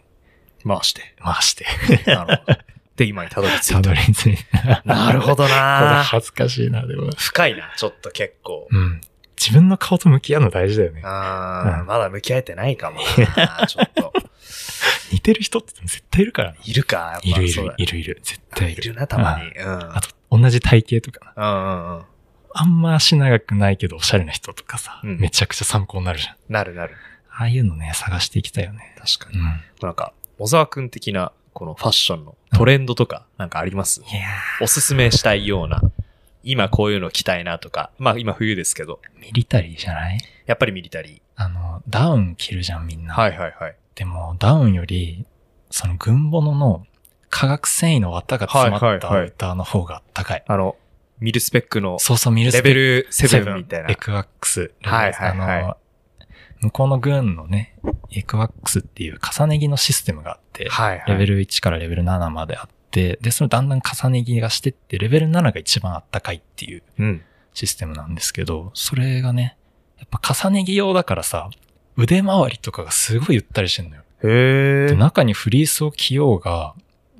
[0.67, 1.15] 回して。
[1.23, 1.65] 回して、
[2.07, 2.57] なるほど。
[2.95, 3.73] で、今にたどり着いた。
[3.75, 4.81] たどり着いた。
[4.85, 7.11] なるほどな 恥ずかしいな、でも。
[7.17, 8.67] 深いな、ちょっと結構。
[8.69, 9.01] うん。
[9.35, 11.01] 自分の顔と向き合うの大事だよね。
[11.03, 12.99] ああ、うんまだ向き合えてないかも
[13.35, 13.65] な。
[13.67, 14.13] ちょっと。
[15.11, 16.59] 似てる人って絶対いるからね。
[16.63, 17.27] いるか、やっぱ。
[17.27, 18.21] いるいるいるいる。
[18.23, 18.83] 絶対いる。
[18.83, 19.49] いるな、たまに。
[19.51, 19.95] うん。
[19.95, 21.43] あと、同じ体型とかな。
[21.43, 22.05] うんうんうん。
[22.55, 26.35] あんま足長くないけどおしゃれな人とかさ、うんめちゃくちゃ参考になるじゃん。
[26.49, 26.95] なるなる。
[27.31, 28.95] ああいうのね、探していきたいよね。
[28.97, 29.39] 確かに。
[29.39, 29.61] うん。
[29.81, 34.01] なんか、小沢くん的な、このファッションのトレンドとか、なんかあります？
[34.61, 35.81] おすすめしたいような、
[36.43, 40.17] 今こういうの着たいなとか、まあ今冬ですけど、ー、ミリタリーじゃない？
[40.45, 43.07] やっぱりミリタリあの、ダウン着るじゃん、みんー。
[43.07, 43.13] な。
[43.13, 43.75] はいはいはい。
[43.95, 45.25] でも、ダウンより、
[45.71, 46.85] その軍物の
[47.29, 50.43] 化学繊維の綿が詰まったウターの方が高い。
[50.47, 50.75] あの、
[51.19, 53.95] ミルスペックのそうそう、ミルスレペベル7みたいなエ。
[53.95, 54.71] クワックス。
[54.81, 55.77] はいはいはいあの、
[56.63, 57.75] 向こうの軍のね、
[58.11, 61.09] エクワックスっていう重ね着のシステムがあって、はいはい。
[61.09, 67.21] レベル1からレベル7まであって、で、そのだんだん重ね着がしてって、レベル7が一番あったかいっていううん。
[67.53, 69.57] システムなんですけど、それがね、
[69.99, 71.49] やっぱ重ね着用だからさ、
[71.97, 74.01] 腕周りとかがすごいゆったりしてんのよ。
[74.23, 74.87] へえ。
[74.89, 76.73] で中にフリースを着ようが、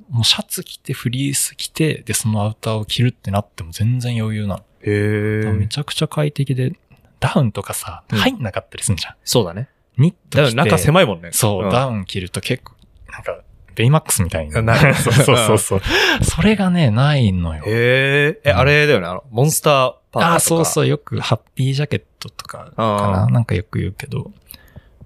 [0.10, 4.66] もうシャツ着てフリース着て、で、そのアウターを着るってなっても全然余裕なの。
[4.82, 5.52] へえ。
[5.54, 6.74] めちゃくちゃ快適で、
[7.24, 9.16] ダウンとかさ、うん入んなかったりすんじゃん。
[9.24, 9.70] そうだね。
[9.98, 10.56] ニット着て。
[10.56, 11.30] だから中狭いもんね。
[11.32, 12.74] そう、んダウン着ると結構、
[13.12, 13.40] なんか、
[13.76, 15.82] ベイマックスみたいに なるそうそうそうそう。
[16.24, 17.64] それがね、ないのよ。
[17.66, 18.50] へえ。
[18.50, 19.08] え、うんあれだよね。
[19.08, 20.28] あの、モンスターパーカーとか。
[20.34, 24.32] ああ、そうそう、よくハッピージャケットとかかなあーなんかよく言うけど。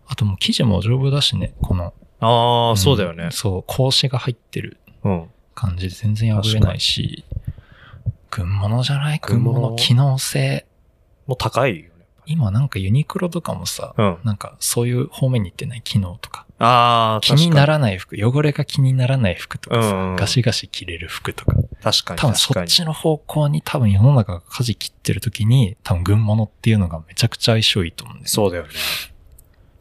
[0.10, 1.94] あともう生地も丈夫だしね、この。
[2.20, 3.32] ああ、そうだよねん。
[3.32, 5.30] そう、格子が入ってるうん。
[5.54, 7.24] 感じで全然破れないし。
[8.32, 9.20] 軍物じゃない？
[9.22, 10.66] 軍軍物物機能性。
[11.26, 11.87] もう高い？
[12.28, 14.18] 今なんかユニクロとかもさ、うん。
[14.24, 15.82] なんかそういう方面に行ってない？
[15.82, 16.46] 機能とか。
[16.60, 21.54] ああ、気になららない服、汚れが気にならない服とかさ、うんうんガシガシ着れる服とか。
[21.82, 22.20] 確かに。
[22.20, 22.60] 多分そ。
[22.60, 28.46] っちの方向に多分世の中が舵切ってる時に、多分軍物っていうのがめちゃくちゃ相性いいと思うんですよ。
[28.46, 28.70] そうだよね。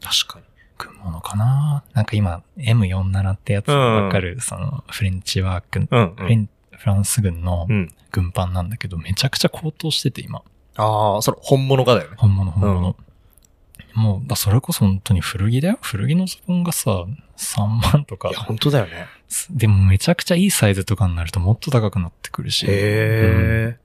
[0.01, 0.45] 確かに。
[0.77, 1.83] 軍物かな？
[1.93, 6.15] なんか今 M47 ってやつうんわかる、そのフレンチワーク、うん。
[6.15, 7.91] フレンフランス軍のうん。
[8.11, 10.41] 軍パンなんだけど、めちゃくちゃ高騰してて今。
[10.77, 12.15] ああ、それ本物がだよね。
[12.17, 12.95] 本物本物。
[13.93, 15.79] もう、だそれこそ本当に古着だよ。
[15.81, 18.39] 古着のズボンがさ、3万とかいや、。
[18.39, 19.07] 本当だよね。
[19.49, 22.65] でもめちゃくちゃいいサイズとかになるともっと高くなってくるし。
[22.67, 23.77] へえ。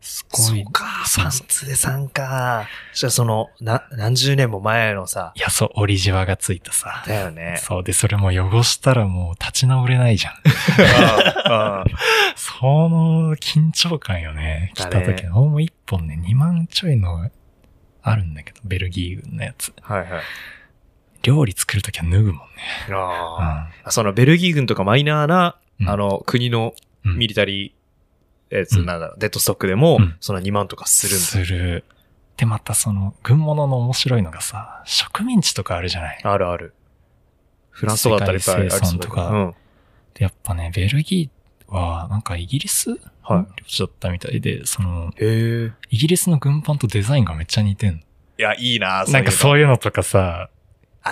[0.00, 0.62] すごい。
[0.64, 0.84] そうか、
[1.16, 2.66] パンツで3か。
[2.94, 7.04] じゃあその、な、何十年も前のさい、や、そう、オリジワがついたさ。
[7.06, 7.56] だよね。
[7.58, 10.34] そうで、それも汚したらもう立ち直れないじゃん。
[11.50, 11.84] ああ
[12.36, 14.72] その緊張感よね。
[14.74, 15.34] 来た時の。
[15.46, 17.30] もう一本ね、2万ちょいの
[18.02, 19.72] あるんだけど、ベルギー軍のやつ。
[19.82, 20.08] はいはい。
[21.22, 22.94] 料理作るときは脱ぐもんね。
[22.94, 23.90] ああ。
[23.90, 27.72] そのベルギー軍とかマイナーな、うんあの、国のうんミリタリー、
[28.50, 31.24] やつ、うんなんだろう、デッドストックでもうん、その2万とかするんだ。
[31.24, 31.84] する。
[32.36, 36.20] で、またその、軍物の面白いのがさ、植民地とかあるじゃない。
[36.22, 36.72] あるある。
[37.70, 39.54] フランスとかだったらいっぱいありそうとかうん。
[40.14, 42.90] で、やっぱね、ベルギーは、なんかイギリス
[43.22, 45.12] はい領地だったみたいで、その。
[45.18, 47.98] イギリスの軍パンとデザインがめっちゃ似てんの。
[47.98, 48.02] い
[48.42, 50.48] や、いいななんかうそういうのとかさ、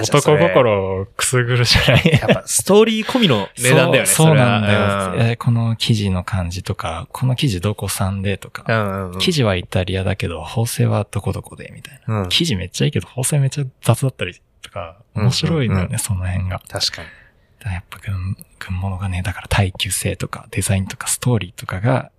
[0.03, 9.19] 男心をくすぐるじゃないやっぱストーリー込みの値段だよね、そうそうなんだよ、うんえーこの記事の感じとか、この記事どこ産でとか、うんうんうん。
[9.19, 12.23] 記事はイタリアだけど、縫製はどこどこでみたいな。
[12.23, 12.29] うん。
[12.29, 16.61] 記事めっちゃいいけど、縫製めっちゃ雑だったりとか、面白いんだよね、うんうんその辺が。
[16.69, 17.09] 確かに。
[17.65, 22.11] だやっぱ軍、軍物がね、だから耐久性とかデザインとかストーリーとかが、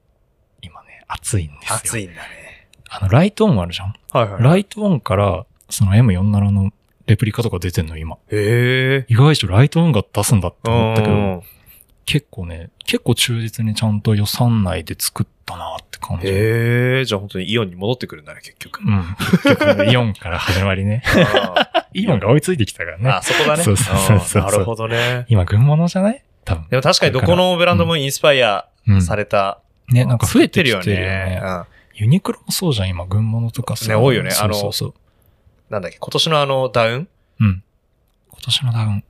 [0.61, 1.75] 今ね、熱いんですよ。
[1.75, 2.67] 熱いんだね。
[2.89, 3.93] あの、ライトオンあるじゃん？
[4.11, 4.43] はいはい。
[4.43, 6.71] ライトオンから、その M47 の
[7.07, 8.17] レプリカとか出てんの、今。
[8.31, 9.05] へえ。
[9.09, 11.41] 意外とライトオンが出すんだって思ったけど、うん
[12.09, 16.27] 結構ね、結構忠実にちゃんと予算内で作ったなって感じ。
[16.27, 17.05] へえ。
[17.05, 18.79] じゃあ本当にイオンに戻ってくるんだね、結局。
[18.81, 19.03] うん。
[19.43, 21.03] 結局、イオンから始まりね。
[21.93, 23.09] イオンが追いついてきたからね。
[23.09, 23.63] あ、そこだね。
[23.65, 25.25] そうそうそうそううんなるほどね。
[25.27, 26.23] 今、軍物じゃない？
[26.45, 26.69] 多分。
[26.69, 29.59] でも確かにどこのブランドもインスパイアうんされた。
[29.89, 31.41] ね、なんか増えてるよね。
[31.43, 31.63] うん
[31.99, 33.89] ユニクロもそうじゃん、今、軍物とかさ。
[33.89, 34.93] ね多いよねそうそうそう。
[35.69, 37.07] なんだっけ、今年のあのダウン？
[37.39, 37.63] うん。
[38.31, 39.03] 今年のダウン、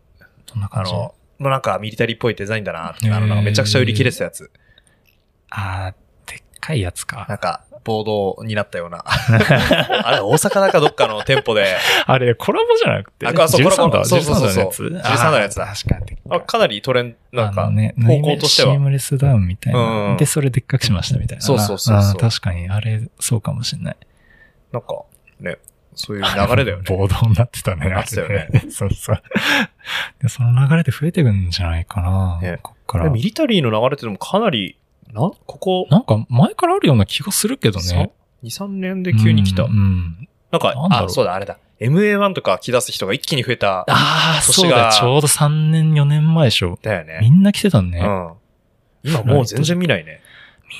[0.47, 0.93] どんなあ感じ？
[0.93, 4.49] の、もうなんかミリタリーっぽいデザインだなって、あの、なんかめちゃくちゃ売り切れてたやつ。
[5.49, 7.25] あー、でっかいやつか。
[7.29, 9.05] なんか、ボードになったような。
[9.07, 13.27] あれ、大阪だかどっかの店舗で、 あれ、コラボじゃなくて？
[13.27, 16.17] ああそうコラボ13だそうそうそう13のやつ？13のやつだあー確かに。
[16.29, 19.79] あかなりトレンド、なんか、ね、方向としてはシームレスダウンみたいな。
[19.79, 21.43] うんうんで、それでっかくしましたみたいな。
[21.43, 23.97] そうそうそうそうあー確かに、あれ、そうかもしれない。
[24.73, 25.03] なんか、
[25.39, 25.57] ね、
[25.97, 26.83] そういう流れだよね。
[26.87, 27.89] 暴動になってたね。
[27.89, 29.21] なってたよね そうそう。
[30.21, 32.39] で、その流れで増えてくんじゃないかな。
[32.41, 33.09] ねこっから。
[33.09, 34.77] ミリタリーの流れってでもかなり、
[35.11, 38.11] な、ここ、なんか、前からあるような気がするけどね。
[38.43, 39.63] 2、3年で急に来た。
[39.63, 41.57] うんうんなんか、なんだろうあ、そうだ、あれだ。
[41.81, 43.79] MA1 とか着出す人が一気に増えた。
[43.81, 46.79] ああ、そうだ、ちょうど3年、4年前でしょ。
[46.81, 47.19] だよね。
[47.21, 47.99] みんな来てたね。
[47.99, 48.33] うん。
[49.03, 50.21] 今もう全然見ないね。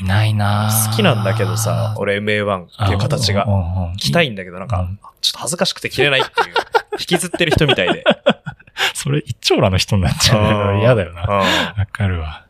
[0.01, 3.47] 見ないな好きなんだけどさ、俺 MA1 っていう形が。
[3.97, 6.55] 着たいんんだけど、なんかうん、ちょっと恥ずかしくて着れないっていう。
[6.99, 8.03] 引きずってる人みたいで。
[8.93, 11.21] それ一丁羅の人になっちゃう嫌だよな。
[11.23, 11.43] うんわ
[11.91, 12.45] かるわ。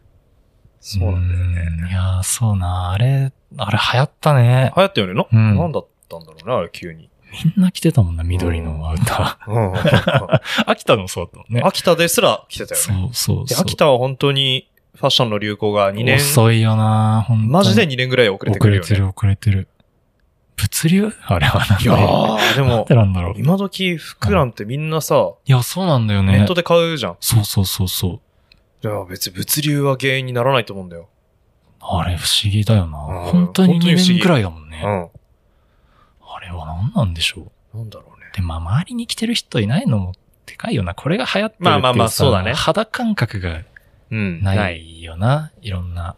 [0.79, 1.89] そうなんだようんね。
[1.89, 2.91] いやー、そうな。
[2.91, 4.71] あれ、あれ流行ったね。
[4.75, 5.13] 流行ったよね。
[5.13, 7.09] な、うんなんだったんだろうね、あれ急に。
[7.45, 9.73] みんな着てたもんな、緑のアウタうん。
[9.73, 10.39] ー。
[10.65, 11.61] 秋田もそうだったもんね。
[11.63, 13.01] 秋田ですら着てたよそね。
[13.01, 13.61] で、うそうそう。
[13.61, 18.83] 秋田は本当にファッションの流行が2年、遅いよな、本当にマジで2年ぐらい遅れてくるよね。
[18.83, 19.67] 遅れてる、遅れてる。
[20.55, 21.13] 物流？
[21.27, 23.37] あれはなんいやでー、でもなんで、なんだろう。
[23.37, 26.55] い今時服なんてみんなさ、や、そうなんだよねネット。
[26.55, 27.17] で買うじゃん。
[27.19, 28.07] そうそうそうそ
[28.83, 28.87] う。
[28.87, 31.09] いや、別に物流は原因にならないと思うんだよ。
[31.79, 32.97] あれ不思議だよな。
[32.97, 34.81] うん本当に2本当に不思議年くらいだもんね。
[34.83, 35.09] うん。
[36.27, 37.77] あれは何なんでしょう。
[37.77, 38.25] なんだろうね。
[38.35, 40.13] で、まあ、周りに来てる人いないのも
[40.47, 40.95] でかいよな。
[40.95, 43.61] これが流行ってるっていうまあまあまあさそうだね肌感覚が
[44.11, 44.41] うん。
[44.43, 44.99] なない。
[44.99, 45.51] いよな。
[45.61, 46.15] いろんな。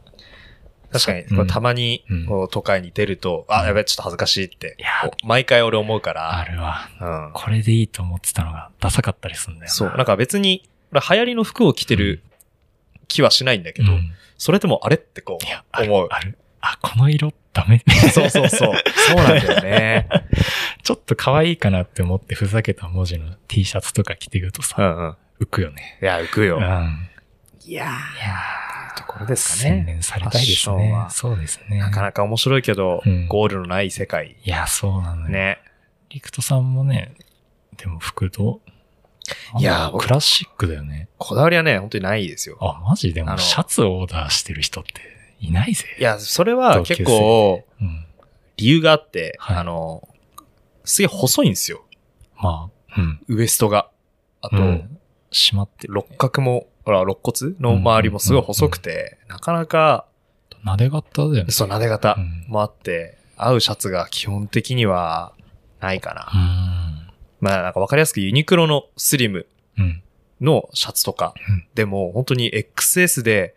[0.92, 4.90] 確かに、たまにうん、こう都会に出ると、あ、やべ、ちょっと恥ずかしいっていや、
[5.24, 6.90] 毎回俺思うかあら、るわ。
[7.00, 7.32] うん。
[7.34, 9.72] これでいいと思ってたのがダサかったりするんだよな。
[9.72, 9.90] そう。
[9.96, 12.24] なんか別に、俺流行りの服を着てる
[13.08, 16.08] 気はしないんだけど、うんそれでもあれってこいや、う、ある思う。
[16.10, 16.38] ある。
[16.62, 18.74] あ、この色ダメそうそうそう。
[19.10, 20.08] そうなんだよね。
[20.82, 25.18] ちょっと可愛いかなって思ってふざけた文字の T シャツとか着てくるとうさ、んうん。
[25.42, 26.00] 浮くよね。
[26.02, 26.56] いや、浮くよ。
[26.58, 27.09] うん。
[27.70, 29.94] いやいやーところですか洗ね。
[29.94, 31.06] 練されたいですね。
[31.12, 31.78] そうですね。
[31.78, 34.38] なかなか面白いけど、うんゴールのない世界。
[34.44, 35.30] いや、そうなのよ。
[35.30, 35.60] ね。
[36.10, 37.14] リクトさんもね、
[37.78, 38.62] でも服ど
[39.56, 39.60] う？
[39.60, 41.10] いやクラシックだよね。
[41.20, 42.58] こだわりはね、本当にないですよ。
[42.60, 43.14] あ、マジ？
[43.14, 44.94] でもシャツをオーダーしてる人って
[45.40, 45.86] いないぜ。
[46.00, 48.06] いや、それは結構うん。
[48.58, 50.08] 理由があって、はいあの、
[50.84, 51.86] すげえ細いんですよ。
[52.42, 53.22] まあ、うん。
[53.28, 53.92] ウエストが。
[54.42, 54.96] あと、うん
[55.32, 55.94] 閉まってる。
[55.94, 60.08] 肋角も、ほら、肋骨の周りもすごい細くて、なかなか、
[60.66, 61.52] 撫で型だよね。
[61.52, 65.34] そう、撫で型うんもあって、合うシャツが基本的には
[65.82, 66.32] ないかな。
[66.34, 67.14] うん。
[67.42, 69.46] まあ、なんかわかりやすくユニクロのスリム
[69.78, 70.02] うん。
[70.42, 73.56] のシャツとかうん、でも本当に XS で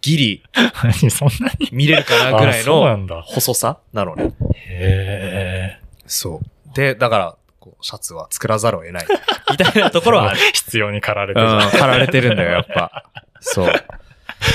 [0.00, 0.42] ギリ
[0.82, 1.68] 何そんなに？
[1.70, 3.22] 見れるかなぐらいの。
[3.22, 4.34] 細さなのね。
[4.54, 5.80] へえ。
[6.06, 6.74] そう。
[6.74, 9.06] で、だから、こうシャツは作らざるを得ない。
[9.50, 10.38] みたいなところはある。
[10.52, 11.70] 必要に駆られうん、てるじゃん。
[11.72, 13.04] 駆られてるんだよ、やっぱ。
[13.40, 13.72] そう。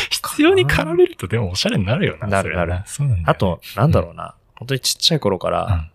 [0.10, 2.28] 必要に駆られるとでもおしゃれになるよな。
[2.28, 4.36] なるなるそうなんだあと、なんだろうな。
[4.56, 5.88] 本当にちっちゃい頃から、うん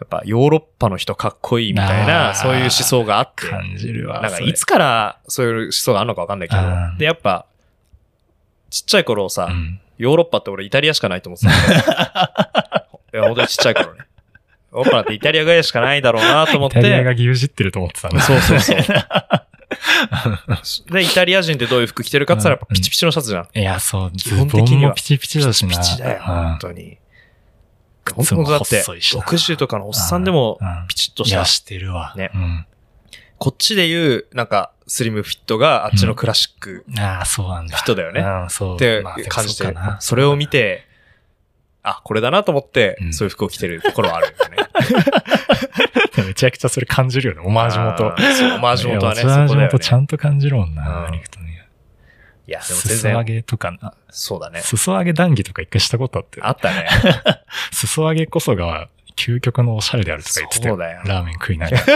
[0.00, 3.46] やっぱヨーロッパの人かっこいいみたいあな、ーそういう思想があって。
[3.48, 4.22] 感じるわ。
[4.22, 6.96] なんかいつからそういう思想があるのかわかんないけどうん。
[6.96, 7.44] で、やっぱ、
[8.70, 11.82] ちっちゃい頃さ、うんヨーロッパって俺イタリアしかないと思ってたんだよ。
[13.12, 14.06] いや、本当にちっちゃい頃ね。
[14.72, 17.22] ヨーロッパなんてイタリアぐらいしかないだろうなと思っイタリアがて。
[17.22, 18.20] 牛耳ってると思ってたんだ。
[18.20, 18.78] そうそうそう。
[20.92, 23.48] で、イタリア人ってどういう服着てるかって言ったらピチピチのシャツじゃん。
[23.54, 25.70] いや、そう、基本的にはピチピチだしな。
[25.70, 26.98] ピチだよ、うん本当に。
[28.14, 31.44] 本当だって、細いしな60とかのおっさんでもうんピチッとしたいや、。
[31.44, 32.14] してるわ。
[32.16, 32.66] ねうん。
[33.38, 37.76] こっちで言う、なんか、スリムフィットがあっちのクラシックああ、そうなんだ。
[37.76, 38.76] 人だよねうん、そう。
[38.76, 40.00] って感じてるそうかな。
[40.00, 40.86] それを見て、
[41.82, 44.56] あ、これだなと思ってう、んそういう服を着てるところはあるよね。
[46.26, 47.40] めちゃくちゃそれ感じるよね。
[47.44, 51.24] オマージュ元そうオマージュ元はねオマージュ元ちゃんと感じるもんな、うんリね。
[52.50, 53.94] いや、でも全裾上然、げとかな。
[54.10, 54.60] そうだね。
[54.60, 56.40] 裾上げ談義とか一回したことあって。
[56.42, 56.88] あったね。
[57.70, 61.84] 裾上げこそが究極のおしゃれであるとか言ってたそうだよラーメン食いながら。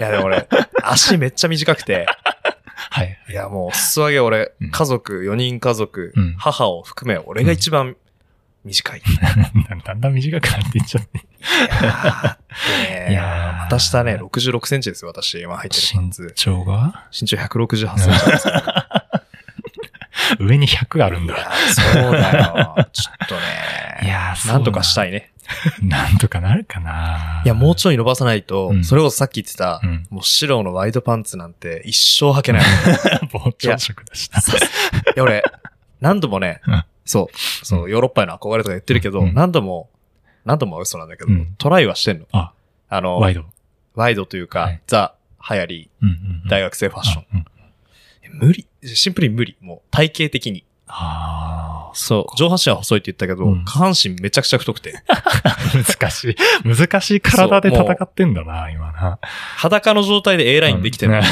[0.00, 0.46] いや、でも俺、
[0.84, 2.31] 足めっちゃ短くて、は
[3.32, 3.34] い。
[3.34, 7.96] いや、もう、裾上げ俺うん、家族、4人家族うん、母を含め、俺が一番
[8.64, 8.98] 短い。
[9.02, 9.02] い
[9.84, 11.18] だんだん短くなっていっちゃって。
[13.10, 16.32] いやー股下ね、66センチですよ、私、今入ってるパン身ツ。
[16.36, 17.06] 長が？
[17.18, 18.54] 身長168センチなんですよ。
[20.40, 21.50] 上に100あるんいやだ。
[21.52, 22.86] ーそうだよ。
[22.92, 23.40] ちょっとね。
[24.02, 25.31] いやーそうなんとかしたいね。
[25.82, 32.62] なんとかなるかないや、もうちょい伸ばさないと、うんそれこそさっき言ってた、うんもう白のワイドパンツなんて一生履けない。
[32.62, 32.64] い
[33.26, 34.40] 膨張色だしな。
[35.16, 35.42] や、俺、
[36.00, 39.90] 何度もね うん、そう、そう、ヨーロッパへの憧れとか言ってるけど、うん何度も、
[40.44, 42.26] 何度もは嘘なんだけど、うんトライはしてんの。
[42.32, 42.52] あ、
[42.88, 43.44] あの、ワイド。
[43.94, 45.14] ワイドというか、はいザ、
[45.50, 47.24] 流行り、うんうんうん大学生ファッション。
[47.34, 47.44] うん
[48.32, 48.66] 無理。
[48.82, 49.56] シンプルに無理。
[49.60, 50.64] もう体型的に。
[50.86, 52.36] あそう。
[52.36, 55.02] 上半身は細いって言ったけど、うん下半身めちゃくちゃ太くて。
[55.08, 55.22] あ、
[55.98, 56.36] 難しい。
[56.64, 59.18] 難しい体で戦ってんだな、今な。
[59.56, 61.20] 裸の状態で A ラインできてる、うん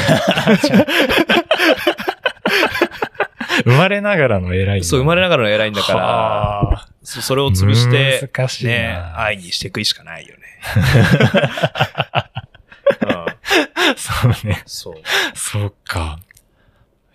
[3.63, 4.83] 生まれながらの偉い。
[4.83, 8.71] そう、生まれなががらの A ラインだから、ら、そそれを潰して、難しいな。
[8.71, 10.41] ね、愛にしていくしかないよね。
[13.01, 13.09] うん、
[13.95, 14.63] そうね。
[14.65, 14.95] そう。
[15.35, 16.19] そうか。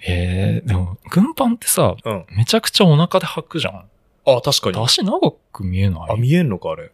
[0.09, 2.27] ええでも、軍パンってさ、うん。
[2.31, 3.85] めちゃくちゃお腹で履くじゃん。
[4.27, 4.85] あ、確かに。
[4.85, 6.13] 足長く見えない？
[6.13, 6.90] あ、見えんのか、あれ。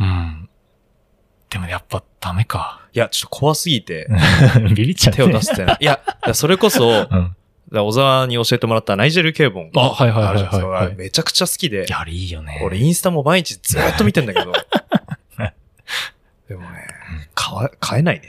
[0.00, 0.48] うん。
[1.50, 2.80] でもやっぱダメか。
[2.92, 4.08] いや、ちょっと怖すぎて、
[4.74, 5.18] ビビっちゃって。
[5.18, 5.76] 手を出してない。
[5.80, 6.00] いや、
[6.32, 7.36] それこそ、うん。
[7.70, 9.70] ら小沢に教えてもらったナイジェル・ケーボン。
[9.74, 12.60] あはいはいはいはいはいめちゃくちゃ好きでい、や、あれいいよね。
[12.64, 14.52] 俺インスタも毎日ずっと見てんだけど、
[16.48, 16.86] でもね、
[17.34, 18.28] 買わ、買えないね。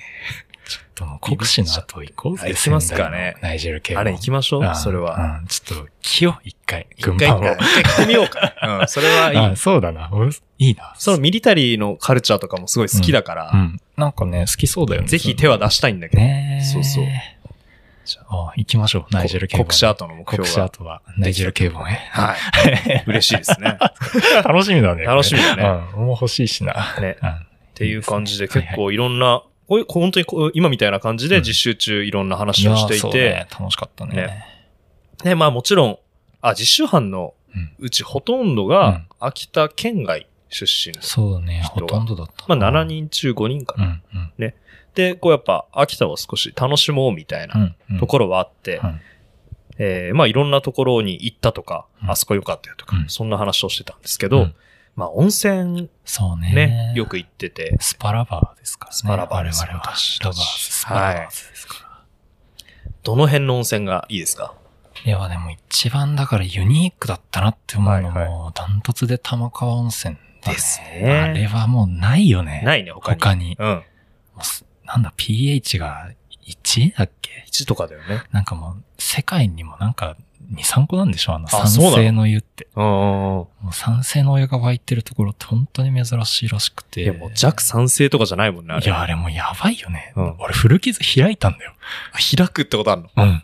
[0.96, 2.44] でも国士の後行こうぜ。
[2.46, 5.40] あ行きますかねナイジェル系あれ行きましょう、それは。
[5.42, 5.48] うん。
[5.48, 6.88] ちょっと、着よう、一回。
[7.02, 7.44] 軍パンを。
[7.44, 8.54] 一回着てみようか。
[8.82, 9.56] うん、それはいいあ。
[9.56, 10.10] そうだな。
[10.12, 10.94] 俺いいな。
[10.98, 13.82] そのミリタリーのカルチャーとかもすごい好きだから、うん。
[13.98, 15.08] なんかね、好きそうだよね。
[15.08, 16.24] ぜひ手は出したいんだけど。
[16.64, 17.06] そうそう。
[18.06, 19.06] じゃあ、行きましょう。
[19.14, 20.66] ナイジェル系国士後の目標国士は。
[20.68, 21.96] 後は、ナイジェル系本へ。
[22.12, 23.04] はい。
[23.08, 23.78] 嬉しいですね。
[24.44, 25.04] 楽しみだね。
[25.04, 25.70] 楽しみだねね。
[25.96, 26.06] うん。
[26.06, 26.96] もう欲しいしな。
[27.02, 27.18] ね。
[27.22, 27.30] うん。
[27.30, 27.34] っ
[27.74, 34.16] ていう感じではい結構いろんな、こういう本当にこう今みたいな感じで実習中いろんな話をしていやそうて、ね、楽しかったね。
[34.16, 34.46] ね
[35.24, 36.00] で、まあもちろん、
[36.42, 41.02] あ、実習班のうんうちほとんどがうん秋田県外出身の。
[41.02, 41.64] そうだね。
[41.72, 42.46] ほとんどだった。
[42.48, 44.02] まあ7人中5人かな。
[44.14, 44.32] うん。
[44.38, 44.54] うん。
[44.94, 47.76] で、こうやっぱ秋田を少し楽しもうみたいなうん。
[47.92, 48.00] うん。
[48.00, 49.02] ところはあって、うん
[49.78, 54.56] えーまあいろんなところに行ったとか、うんあそこ良かったよとか、うんそんな話をしてたんですけど、うん
[54.96, 56.54] まあ温泉そうね。
[56.54, 58.96] ね、よく行ってて、 spa lover ですからね。
[58.96, 59.96] spa lover です我々は。
[59.96, 61.86] 私 lovers、spa lovers ですから。
[63.04, 64.54] どの辺の温泉がいいですか？
[65.04, 70.56] いや、でも一番だからユニークだったなって思うのはいも、ダントツで玉川温泉だね。
[70.56, 72.62] ですねあれはもうないよね。
[72.66, 73.20] ないね、他に。
[73.20, 73.58] 他に。
[73.60, 73.68] うん。
[73.68, 73.84] も
[74.42, 76.10] うすなんだ、pH が
[76.48, 76.96] 1?
[76.96, 78.24] だっけ？1とかだよね。
[78.32, 80.16] なんかもう、世界にもなんか、
[80.52, 82.28] 2、3個なんでしょあの、酸性の？
[82.28, 82.68] 湯って。
[82.76, 87.04] う酸性のお湯が湧いてるところって本当に珍しいらしくて。
[87.04, 88.78] いや、もう弱酸性とかじゃないもんね。
[88.84, 90.14] いや、あれもうやばいよね。
[90.16, 91.74] うん俺、古傷開いたんだよ。
[92.38, 93.10] 開くってことあるの？
[93.16, 93.44] うん。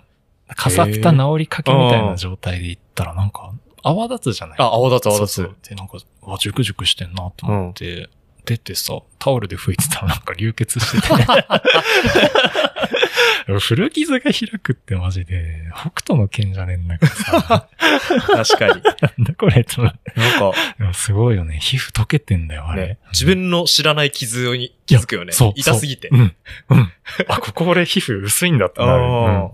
[0.55, 3.51] かさった治りかけみたいな状態で行ったら、なんか、
[3.83, 4.57] 泡立つじゃない？
[4.59, 5.35] あ、泡立つ泡立つ。
[5.35, 8.09] そうで、なんか、わ、ジュクジュクしてんなと思って、
[8.45, 11.07] 出てさ、タオルで拭いてたらなんか流血してて。
[13.59, 17.69] 古傷が開くってマジで、北斗の剣じゃねえんだからさ、
[18.45, 18.81] 確かに。
[19.17, 21.59] なんだこれってなんか、すごいよね。
[21.59, 22.87] 皮膚溶けてんだよ、あれ。
[22.87, 25.31] ね、自分の知らない傷に気づくよね。
[25.31, 25.53] そう。
[25.55, 26.09] 痛すぎて。
[26.09, 26.35] そううん。
[26.69, 26.91] うん。
[27.27, 29.03] あ、ここ俺皮膚薄いんだってなる。
[29.03, 29.51] うんあ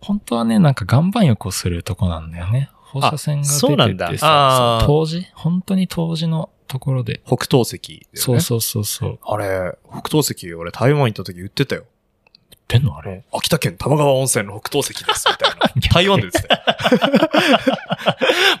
[0.00, 2.70] 本当はね、なんか岩盤浴をするとこなんだよね。
[2.72, 5.26] 放射線がそうなんだあ当時？
[5.34, 7.22] 本当に当時のところで。
[7.26, 8.06] ー北東石ね。
[8.14, 9.18] そうそうそうそう。
[9.24, 11.84] あれ、北東石、俺台湾行った時言ってたよ。
[12.68, 12.96] 出んの？
[12.98, 15.56] あれ秋田県玉川温泉の北東石です、みたいな。
[15.94, 16.62] 台湾で言ってたよ。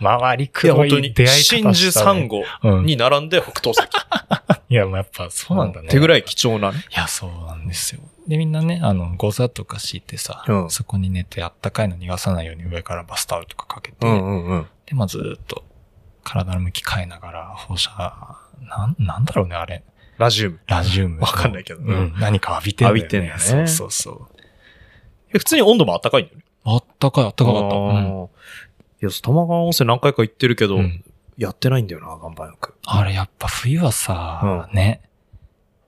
[0.00, 1.74] 周り黒い本当に出会い方ね。
[1.74, 2.86] 真珠サンゴうん。
[2.86, 3.88] に並んで北東石。
[4.68, 5.88] いや、もうやっぱそうなんだね。
[5.88, 6.78] 手ぐらい貴重なね。
[6.90, 8.00] いや、そうなんですよ。
[8.26, 14.66] で、みんなね、あの、ゴザとか敷いてさ、うんそこに寝てあったかいの逃がさないように上からバスタオルとかかけて、うんうんうん。
[14.86, 15.64] で、まあずーっと
[16.24, 17.90] 体の向き変えながら放射、
[18.62, 19.84] なん、なんだろうね、あれ。
[20.18, 20.60] ラジウム。
[20.66, 21.22] ラジウムの。
[21.22, 22.14] わかんないけどうん。
[22.18, 23.00] 何か浴びてんだよね。
[23.00, 24.28] 浴びてんだねそうそうそう。
[25.34, 26.44] え普通に温度も暖かいんだよね。
[26.64, 27.76] あったかい、あったかかった。
[27.76, 28.24] あうん。
[28.24, 28.28] ーい
[29.04, 31.04] や、玉川温泉何回か行ってるけど、うん
[31.38, 32.72] やってないんだよな、岩盤浴。
[32.86, 35.02] あれやっぱ冬はさ、ね、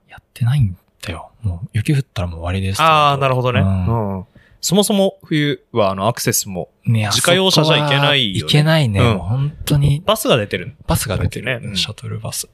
[0.07, 1.31] やってないんだよ。
[1.41, 2.81] もう雪降ったらもう終わりです。
[2.81, 3.61] ああ、なるほどね。
[3.61, 4.25] うんうん
[4.61, 8.99] そもそも冬はあのアクセスも、ね自家用車じゃいけないよねいけないね。
[8.99, 10.75] うんもう本当に、バスが出てる。
[10.85, 12.49] バスが出てるねうんシャトルバス。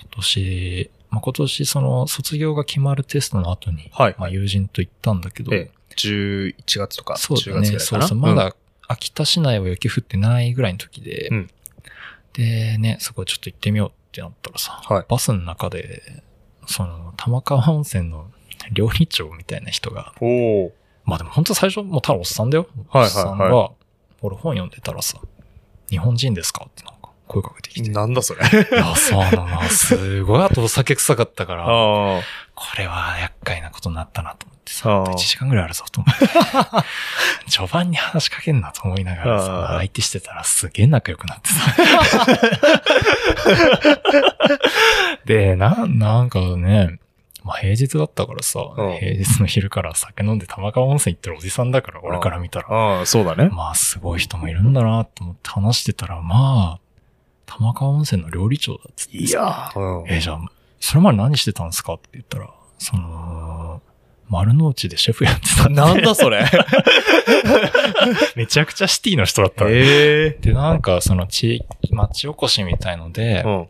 [0.00, 7.70] 今年、まあ、今年その卒業が決まるテストの後に、はいまあ、友人と行ったんだけど、ええ、11月とか10そうだね。
[7.70, 8.06] 月ぐらいかな？
[8.06, 8.18] そうそう。
[8.18, 8.54] まだ
[8.86, 11.50] 秋田市内は雪降ってないぐらいの時で、うん
[12.34, 16.22] でね、そこちょっと行ってみようってなったらさ、はいバスの中で、
[16.68, 18.30] その、玉川温泉の
[18.70, 20.28] 料理長みたいな人が、うん。
[20.28, 20.72] おお。
[21.04, 22.68] まあでも本当最初、もうただおっさんだよ。
[22.90, 23.70] はいはいはいおっさんが、
[24.22, 25.18] 俺本読んでたらさ、
[25.90, 26.84] 日本人ですかって
[27.28, 27.88] 声かけてきて。
[27.88, 28.40] いなんだそれ。
[28.42, 29.62] や、そうなの。
[29.68, 32.22] すごいあとお酒臭かったから、あこ
[32.76, 36.26] れは厄介なことになったなと思ってあさ、あ1時間ぐらいあるぞと思って。
[37.50, 42.26] 序盤に話しかけんなと思いながらさ、相手してたらすげえ仲良くなってさ。
[45.24, 46.98] で、な、なんかね、
[47.44, 52.68] まあ平日だったからさ、うん平日の昼から酒飲んで玉川温泉行ってるおじさんだから、俺から見たら。
[52.68, 53.48] ああ、そうだね。
[53.48, 56.87] まあすごい人もいるんだなと思って話してたら、まあ、
[57.48, 60.40] 玉川温泉の料理長だっつってさいやー、えーじゃあ、
[60.80, 63.82] それまで何してたんですかって言ったら、その、
[64.28, 66.44] 丸の内でシェフやってたんでなんだそれ。
[68.36, 69.70] めちゃくちゃシティの人だったの。
[69.70, 70.38] ええ。
[70.40, 73.68] で、なんか、その地域、町おこしみたいので、うん。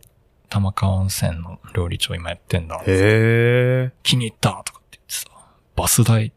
[0.49, 2.77] 玉川温泉の料理長今やってんだ。
[2.79, 3.91] へえ。
[4.03, 5.27] 気に入ったとかって言ってさ、
[5.75, 6.33] バス代、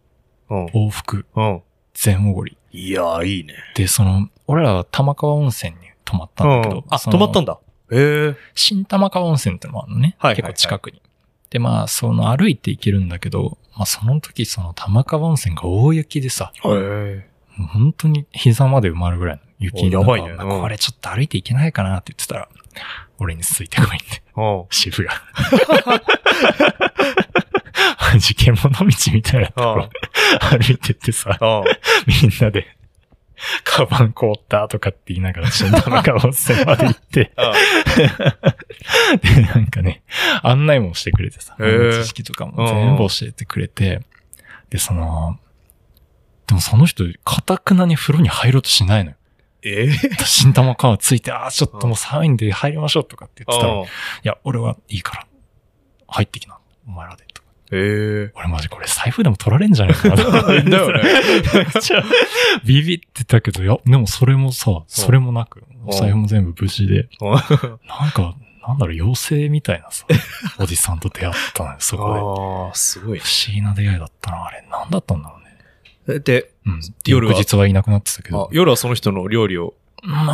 [0.51, 0.67] うん。
[0.67, 1.63] 往復、うん。
[1.95, 2.57] 全おごり。
[2.71, 3.55] いやー、いいね。
[3.75, 7.59] で、その、俺らは玉川温泉に泊まったんだけど、うんあ、泊まったんだ。
[7.91, 8.37] へえ。
[8.55, 10.17] 新玉川温泉ってのもあるのね。
[10.19, 11.03] はいはい結構近くに。
[11.51, 17.29] で、まあ、その歩いて行けるんだけど、まあその時その玉川温泉が大雪でさ、へえ。
[17.73, 22.49] 本当に膝まで埋まるぐらいの雪の中おやばいねうんまあこれちょっと歩いていけないかなって言ってたら、
[23.19, 24.65] 俺についてこいって、うん。
[24.71, 25.09] 渋谷。
[28.19, 29.91] 事件物道みたいなところ
[30.41, 31.65] 歩いてってさ、うん。
[32.07, 32.67] みんなで、
[33.65, 37.33] カバン凍ったとかって言いながら新玉川温泉まで行って、
[39.23, 40.03] で、なんかね、
[40.43, 44.01] 案内もしてくれてさ、知識とかも全部教えてくれて、
[44.71, 45.39] で、その、
[46.47, 49.17] でもその人、かたくなに風呂に入ろうとしないのよ。
[49.63, 49.89] え？
[49.89, 49.91] え。
[50.25, 53.87] 新玉川ついて、ああ、ちょっともう寒いんで入りましょうとかって言ってたら、いうん
[54.23, 55.27] や、俺はいいから。
[56.09, 56.59] 入ってきな。
[56.87, 57.25] お前らで。
[57.73, 58.33] とかへえ。
[58.35, 60.17] 俺マジこれ財布でも取られんじゃないかな。
[60.43, 61.03] だよね。
[62.65, 67.37] ビビってたけど、いや、でもそれもさ、それもなく、お財布も全部無事で、な
[68.09, 68.35] んか、
[68.67, 70.07] なんだろう、妖精みたいなさ、
[70.59, 73.25] おじさんと出会ったのよ、そこああ、すごいで。。
[73.25, 74.65] 不思議な出会いだったな、あれ。
[74.71, 75.37] なんだったんだろ
[76.07, 76.21] うね。
[76.21, 76.81] で、うん。
[77.07, 77.33] 夜は？
[77.35, 78.49] 翌日はいなくなってたけど。
[78.53, 79.75] 夜はその人の料理を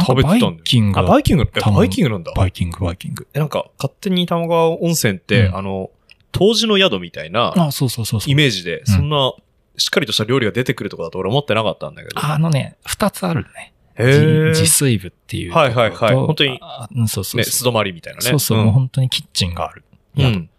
[0.06, 0.50] 食べてたんだよ。
[0.52, 1.42] バイキングバイキング？
[1.44, 2.32] バイキングなんだ。
[2.34, 3.26] バイキング、バイキング。
[3.32, 5.90] えなんか、勝手に玉川温泉って、うんあの、
[6.38, 8.30] 湯治の宿みたいなあ、そうそうそうそう。
[8.30, 9.32] イメージで、そんな、
[9.76, 12.24] しっかりとした料理が出てくるとこだと俺思ってなかったんだけど。
[12.24, 13.74] あのね、二つあるね。
[13.98, 15.52] へ自炊部っていう。
[15.52, 16.60] はいはいはい本当に
[17.08, 17.44] そうそうね。
[17.44, 18.22] 素泊まりみたいなね。
[18.22, 19.84] そうそう、んもう本当にキッチンがある。
[20.16, 20.50] 宿うん。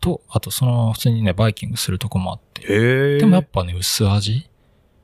[0.00, 3.18] と、あとその普通にね、バイキングするとこもあって。
[3.18, 4.48] でもやっぱね、薄味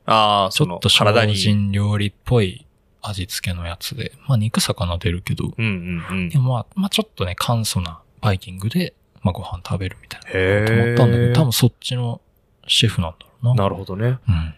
[0.05, 0.89] ああ、ちょっと。
[0.89, 2.67] 精進料理っぽい
[3.01, 4.11] 味付けのやつで。
[4.27, 6.37] まあ肉魚出るけど、うんうんうんで。
[6.37, 10.29] もまあ、まあちょっとね、簡素なバイキングで、まあご飯食べるみたいな。
[10.33, 11.27] へと思ったんだけえ。
[11.29, 12.21] ど、多分そっちの
[12.67, 13.63] シェフなんだろうな。
[13.63, 14.05] なるほどね。
[14.05, 14.15] うん。
[14.15, 14.55] 不思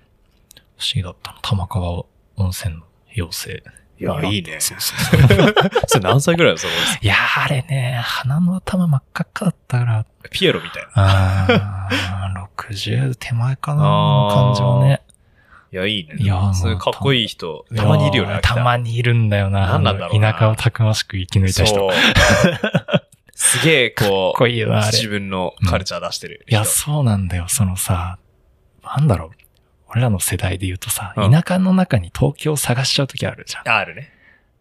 [0.96, 1.40] 議だったの。
[1.42, 2.04] 玉川
[2.38, 2.84] 温泉の
[3.16, 3.64] 妖精。
[4.00, 4.60] いや、いいね。
[4.60, 5.56] そうそうそう。
[5.86, 10.90] それ何歳ぐらいだそれいやー、あれね、鼻の頭真っ赤っかだったから、ピエロみたいな。
[10.96, 15.02] あー、60手前かな、の感じはね。
[15.72, 16.16] いや、いいね。
[16.18, 18.40] いやそういうかっこいい人、たまにいるよね。
[18.42, 19.68] たまにいるんだよな。
[19.68, 21.88] 何なんだろう田舎をたくましく生き抜いた人。
[23.42, 23.62] そう。
[23.62, 26.52] すげえ、こう、こいいよなあれ自分のカルチャー出してる人。
[26.52, 27.46] いや、そうなんだよ。
[27.48, 28.20] そのさ、
[28.84, 29.30] なんだろう。
[29.90, 33.70] 俺らの世代で言うとさ、うん田舎の中に東京を探しちゃうときあるじゃん。
[33.70, 34.14] あるね。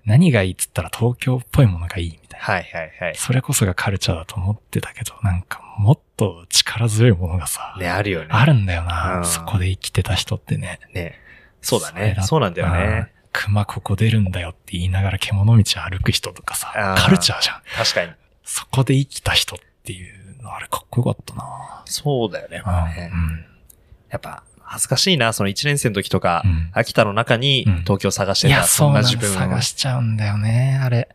[0.05, 2.47] 何がいいっつったら東京っぽいものがいいみたいな。
[2.47, 3.14] はいはいはい。
[3.14, 8.28] それこそがカルチャーだと思ってたけど、なんかもっと力強いものがさ、ね、あるよね。
[8.31, 10.81] あるんだよな、うんそこで生きてた人ってね。
[10.93, 11.14] ね。
[11.61, 11.93] そうだ。
[11.93, 12.81] ねそうなんだよね。
[12.81, 13.09] うん。
[13.33, 17.62] 熊ここ出るんだよって言いながら獣道歩く人とかさカルチャーじゃん。
[17.76, 18.11] 確かに。
[18.51, 21.84] そこで生きた人っていうの、あれかっこよかったな。
[21.84, 22.59] そうだよね。
[22.59, 23.11] ね。
[23.12, 23.44] うん。
[24.11, 26.70] やっぱ、恥ずかしいな、その1年生の時とか、うん。
[26.72, 27.74] 秋田の中にうん。
[27.82, 29.32] 東京探してた、いや、そんそうな自分を。
[29.34, 31.09] 分探しちゃうんだよね、あれ。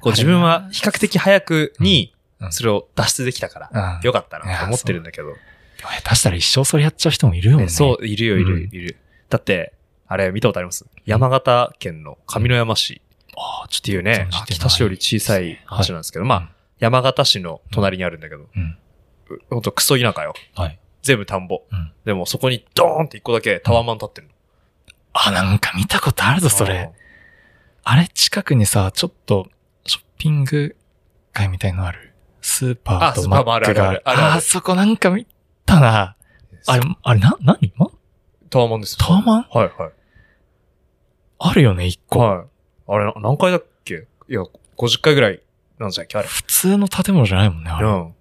[0.00, 2.46] こう自分は比較的早くにうん。
[2.46, 2.52] うん。
[2.52, 4.06] それを脱出できたから、うん。
[4.06, 5.28] よかったなと思ってるんだけど。
[5.28, 7.64] でも下手したら一生それやっちゃう人もいるよね。
[7.64, 8.62] ねそう、いるよ、いる、うん。
[8.62, 8.96] いる。
[9.28, 9.74] だって、
[10.08, 10.86] あれ見たことあります？
[11.04, 13.02] 山形県の上山市
[13.36, 16.48] ああ、ちょっっていうね、秋田市より小さい町なんですけど、まあ、
[16.82, 18.76] 山形市の隣にあるんだけど、うん。
[19.50, 20.34] ほんとクソ田舎よ。
[20.56, 20.80] はい。
[21.02, 21.62] 全部田んぼ。
[21.70, 21.92] うん。
[22.04, 24.32] でもそこにドーンって一個だけタワーマン立ってるの。
[25.12, 26.90] あ、なんか見たことあるぞ、それ。
[27.84, 29.46] あれ、近くにさ、ちょっと、
[29.86, 30.76] ショッピング
[31.32, 32.14] 街みたいのある？
[32.40, 34.02] スーパーあスとマーパーもあるックがある。
[34.04, 35.24] あるあるあるあ、そこなんか見
[35.64, 36.16] たな。
[36.66, 37.86] あれ、あれ、な、なにま？
[38.50, 39.06] タワーマンですよ。
[39.06, 39.46] タワマン？
[39.50, 39.92] はいはい。
[41.38, 42.18] あるよね、一個。
[42.18, 42.46] はい。
[42.88, 44.08] あれ、な何回だっけ？
[44.28, 44.42] いや、
[44.76, 45.40] 50回ぐらい
[45.82, 46.28] なんじゃっけあれ。
[46.28, 47.86] 普通の建物じゃないもんね、あれ。
[47.86, 48.14] うん。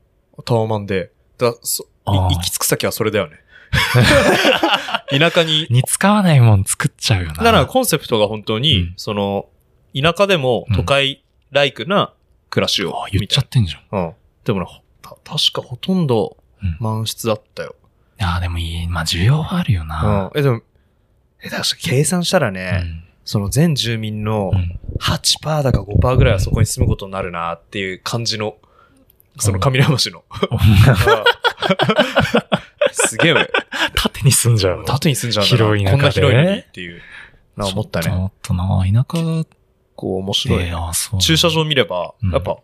[0.44, 1.12] タワーマンで。
[1.38, 3.38] だそ行き着く先はそれだよね。
[5.18, 5.68] 田舎に。
[5.70, 7.34] に使わないもん作っちゃうよな。
[7.36, 9.46] だからコンセプトが本当に、うんその、
[10.00, 12.14] 田舎でも都会ライクな
[12.50, 13.84] 暮らしをあ、言っちゃってんじゃん。
[13.92, 14.02] な。
[14.08, 14.14] うん。
[14.44, 14.66] でもね、
[15.02, 17.76] た確かほとんどうん満室だったよ。
[18.20, 18.88] いや、でもいい。
[18.88, 20.32] まあ、需要はあるようんな。。
[20.36, 20.62] え、でも、
[21.44, 23.04] え、確か計算したらうね、ん。
[23.26, 24.80] その全住民のうん。
[25.00, 28.58] 8%だか5%ぐらいはそこに住むことになるなっていう感じの、
[29.40, 30.24] その上山市の。
[32.92, 33.34] すげえ、
[33.96, 34.84] 縦に住んじゃうの。
[34.86, 35.46] 縦に住んじゃう。
[35.46, 37.02] 広い中でこんな広いのにっていう。
[37.58, 38.06] な思ったね。
[38.06, 38.84] ちょっとな。
[38.86, 39.46] 田舎
[39.96, 40.72] こう面白いで、。
[40.72, 41.20] あ、そう。
[41.20, 42.58] 駐車場見ればうん、やっぱ、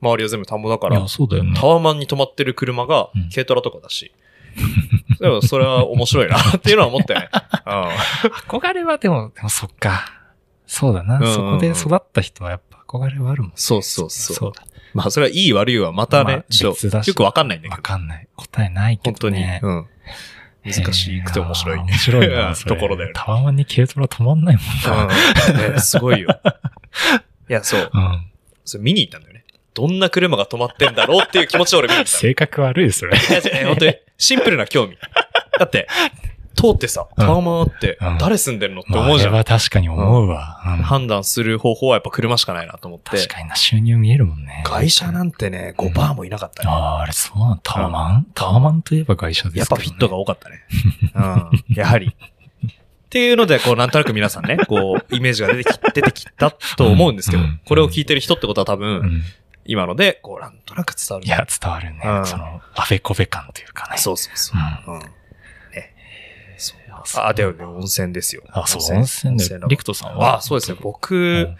[0.00, 1.02] 周りは全部田んぼだからタ。
[1.02, 4.12] ワーマンに止まってる車がうん軽トラとかだし。
[5.20, 7.28] でもそれは面白いなっていうのは思ったよね。
[8.48, 10.20] 憧れはでも、でもそっか。
[10.66, 11.16] そうだな。
[11.16, 13.52] うんうんうんそこで育った人はやっぱ憧れはあるもん。
[13.54, 14.64] そうそうそうそうだ。
[14.94, 17.82] まあそれはいい悪いはまたまあね、ちょっとよくわかんないんだけわど。
[17.82, 18.28] かんない。
[18.36, 19.40] 答えないけ本当に。
[19.40, 19.60] どね。
[19.62, 19.86] うん。
[20.64, 22.54] 難しくて面白いへー面白いな。
[22.66, 23.12] ところだよね。
[23.16, 25.04] タワマンに軽トラ止まんないもんな。
[25.04, 25.06] う
[25.70, 25.74] ん。
[25.74, 26.28] ねすごいよ。
[27.48, 27.90] いや、そう。
[27.92, 28.26] うん。
[28.64, 29.44] それ見に行ったんだよね。
[29.74, 32.18] どんな車が止まってんだろうっていう気持ちで俺見に行ったの。
[32.20, 33.16] 性格悪いです、それ。
[33.16, 33.20] い
[33.62, 34.96] や本当に、シンプルな興味。
[35.58, 35.88] だって、
[36.54, 38.82] 通ってさ、うんタワマンあってうん、誰住んでるの？
[38.82, 39.30] ってまあ思うじゃん。
[39.30, 40.60] あれは確かに思うわ。
[40.78, 43.10] うん判断する方法はやっぱ車しかないなと思って。
[43.16, 44.62] 確かにな、収入見えるもんね。
[44.66, 46.70] 外車なんてね、5%もいなかったね。
[46.70, 48.26] ああ、あれそうなんタワマン？
[48.34, 50.60] タワマンといえば外車ですけどねやっぱフィットが多かったね。
[51.14, 51.74] うん。
[51.74, 52.14] やはり。
[52.14, 59.22] っていうので、こう、なんとなく皆さんね、こう、イメージが出てき、出てきたと思うんですけどうん、これを聞いてる人ってことは多う分、ん。
[59.70, 61.26] 今ので、こう、なんとなく伝わる。
[61.26, 62.20] いや、伝わるねう。
[62.22, 63.98] んその、あべこべ感というかね。
[63.98, 64.94] そうそうそう。
[64.94, 65.00] うん。
[65.00, 65.06] ね。
[66.58, 67.24] そう。
[67.24, 68.42] あ、でもね、温泉ですよ。
[68.48, 69.60] あ、そう、温泉で。
[69.60, 70.38] だリクトさんは？
[70.38, 70.78] あ、そうですね。
[70.82, 71.50] 僕、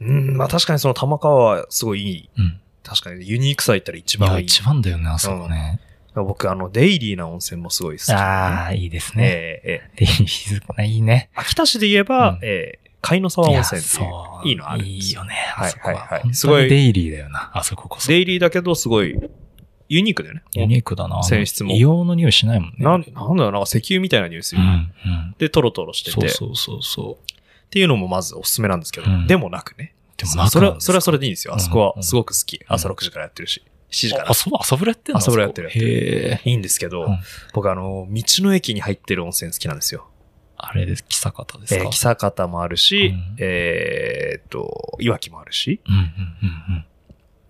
[0.00, 2.60] うん、まあ確かにその玉川はすごいいいうん。
[2.82, 4.44] 確かにユニークさ言ったら一番いい。
[4.44, 5.80] 一番だよね、あそこね。
[6.14, 8.12] 僕、あの、デイリーな温泉もすごい好き。
[8.12, 9.24] ああ、いいですね。
[9.24, 11.30] ええええで、静かな、いいね。
[11.34, 14.10] 秋田市で言えば、うんええ貝の沢温泉っていう
[14.44, 15.88] う、いいのあるんですいいよね、はいは。
[15.88, 18.08] はいはい本すごいデイリーだよな、あそここそ。
[18.08, 19.16] デイリーだけど、すごい、
[19.88, 20.42] ユニークだよね。
[20.52, 21.20] ユニークだな。
[21.24, 22.76] 泉質も硫黄の匂いしないもんね。
[22.78, 24.60] なん、なんだろう、なんか石油みたいな匂いする。
[24.60, 25.34] うん、うん。
[25.38, 26.28] で、トロトロしてて。
[26.28, 27.32] そうそうそうそう。
[27.32, 29.94] っていうのもまずおすすめなんですけど、うんでもなくね。
[30.16, 31.54] でもなくそれは、それはそれでいいんですよ。
[31.54, 32.60] あそこはうんすごく好き。
[32.68, 33.62] 朝6時からやってるし。
[33.90, 34.34] 7時からあ、。
[34.34, 35.18] そう、朝風呂やってんの？
[35.18, 36.50] 朝風呂やってるへえ。
[36.50, 37.18] いいんですけど、うん
[37.54, 40.06] 僕あの、道の駅に入ってる温泉好きなんですよ。
[40.62, 41.82] あれです、北方ですか？
[41.82, 46.84] えー、木坂もあるし、うんえーっと、いわきもあるし、うん、うん、うん、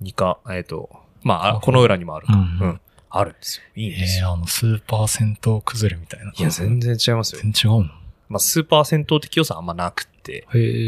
[0.01, 0.89] 二か、えーっと、
[1.23, 2.33] まああ、この裏にもあるか。
[2.33, 2.81] うんうん。
[3.13, 3.65] あるんですよ。
[3.75, 4.01] いいうんん。
[4.01, 4.29] ですよ。
[4.29, 6.33] えー、あの、スーパー銭湯崩れみたいな。
[6.37, 7.41] いや、全然違いますよ。
[7.43, 7.91] 全然違うの
[8.29, 10.47] まあ、スーパー銭湯的良さあんまなくて。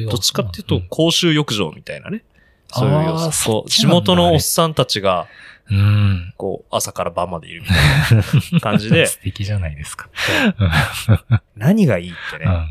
[0.08, 2.22] どっちかっていうとん、公衆浴場みたいなね。
[2.72, 3.64] そういう要素。
[3.68, 5.26] 地元のおっさんたちが、
[5.70, 6.34] うん。
[6.36, 7.78] こう、朝から晩までいるみたい
[8.54, 10.08] な 感じで、素敵じゃないですか。
[11.56, 12.68] 何がいいってね、うん。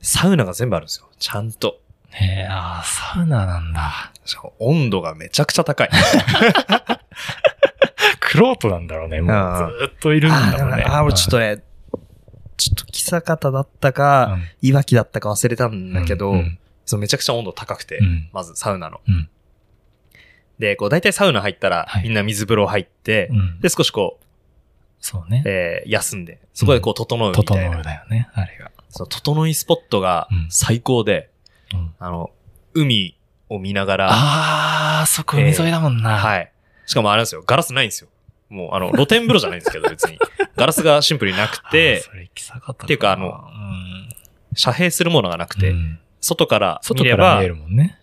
[0.00, 1.08] サウナが全部あるんですよ。
[1.18, 1.80] ちゃんと。
[2.10, 4.12] へえ、ああ、サウナなんだ。
[4.24, 5.90] しかも温度がめちゃくちゃ高い。
[8.20, 9.20] クロートなんだろうね。
[9.20, 9.36] もう
[9.78, 10.84] ずーっといるんだもんね。
[10.86, 11.62] ああ、俺ちょっとね、
[12.56, 16.58] ちょっと木坂だったか、うん、いわきだったか忘れたんだけど、うん
[16.88, 19.00] そうめちゃくちゃ温度高くて、うんまずサウナの。
[19.06, 19.28] うん
[20.58, 24.24] で、こう大体サウナ入ったら、はいみんな水風呂入って、うんで、少しこう、
[24.98, 25.42] そうね。
[25.46, 27.78] えー休んで、そこでこう整うみ整たいな。
[27.78, 28.72] うだよね、あれが。
[28.88, 31.30] その整いスポットがうん最高で、
[31.74, 32.30] うんあの、
[32.74, 33.16] 海
[33.50, 36.16] を見ながら、ああ、そこ海沿いだもんな。
[36.16, 36.18] い。
[36.18, 36.52] はい。
[36.86, 38.08] しかもあれなんですよ、ガラスないんですよ。
[38.48, 40.18] もう、あの、露天風呂じゃないんですけど、 別に。
[40.56, 42.02] ガラスがシンプルになくて、
[42.82, 43.44] っていうかあの
[44.54, 47.98] 遮蔽するものがなくて、うん外から見外ればから見え、るもんね。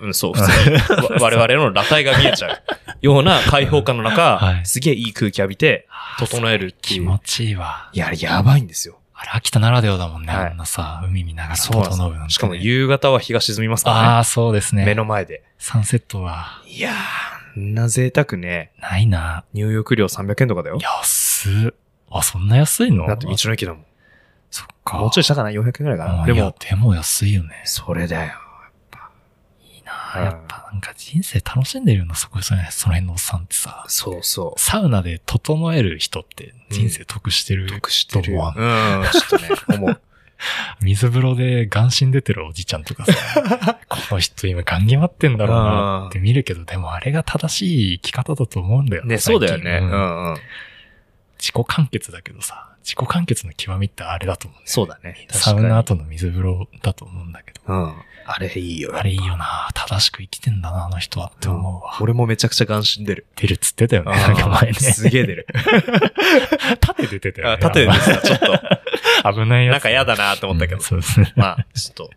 [0.00, 2.62] うん、そう、普通に わ我々の裸体が見えちゃう
[3.00, 5.86] ような開放感の中、 はいすげえいい空気浴びて、
[6.18, 7.90] 整えるっていう気持ちいいわ。
[7.92, 8.98] いや、やばいんですよ。
[9.14, 10.34] あれ、秋田ならではだもんね。
[10.34, 12.30] はいあんなさ、海見ながら整うなんてね。
[12.30, 14.82] しかも夕方は日が沈みますからああ、そうですね。
[14.82, 14.86] ね。
[14.86, 15.42] 目の前で。
[15.58, 16.94] サンセットはいやー、
[17.56, 18.72] あんな贅沢ね。
[18.80, 19.44] ないな。
[19.52, 20.78] 入浴料300円とかだよ。
[20.80, 21.74] 安っ。
[22.10, 23.06] あ、そんな安いの？
[23.06, 23.84] だって道の駅だもん。
[24.54, 24.98] そっか。
[24.98, 26.24] もうちょいしたかな ?400 円ぐらいかな。
[26.24, 27.62] でも、でも安いよね。
[27.64, 28.34] それだよ。
[29.60, 33.84] いいなやっぱなんか人生楽しんでるよな、そこ、そのその辺のおっさんってさ。
[33.88, 34.60] そうそう。
[34.60, 37.66] サウナで整える人って人生得してる。
[37.66, 40.00] 得してるうん、ちょっとね、思う。
[40.82, 49.84] 水風呂で眼神出てるおじちゃんとかさ、 この人今ガン決まってんだろうなって見るけど、でもあれが正しい生き方だと思うんだよね、最近そうだよね。
[49.84, 50.36] ううんんうん。
[51.38, 55.26] 自己完結だけどさ、自己完結の極みってあれだと思うんだよねそうだね。
[55.30, 57.72] サウナ後の水風呂だと思うんだけど。
[57.72, 57.80] に。
[57.80, 57.94] うん。
[58.26, 58.92] あれいいよ。
[58.94, 61.96] あれいいよな正しく生きてんだな、あの人はって思うわ。
[62.02, 63.26] 俺もめちゃくちゃ眼神出る。
[63.36, 64.74] 出るっつってたよね、なんか前ね。
[64.74, 65.46] すげえ出る。
[66.80, 67.54] 縦出てたよね。
[67.54, 68.60] あ縦でした、ちょっと。
[69.32, 69.74] 危ないやつ。
[69.74, 70.82] なんか嫌だなと思ったけどうん。
[70.82, 71.32] そうですね。
[71.36, 72.10] まあ、ちょっと、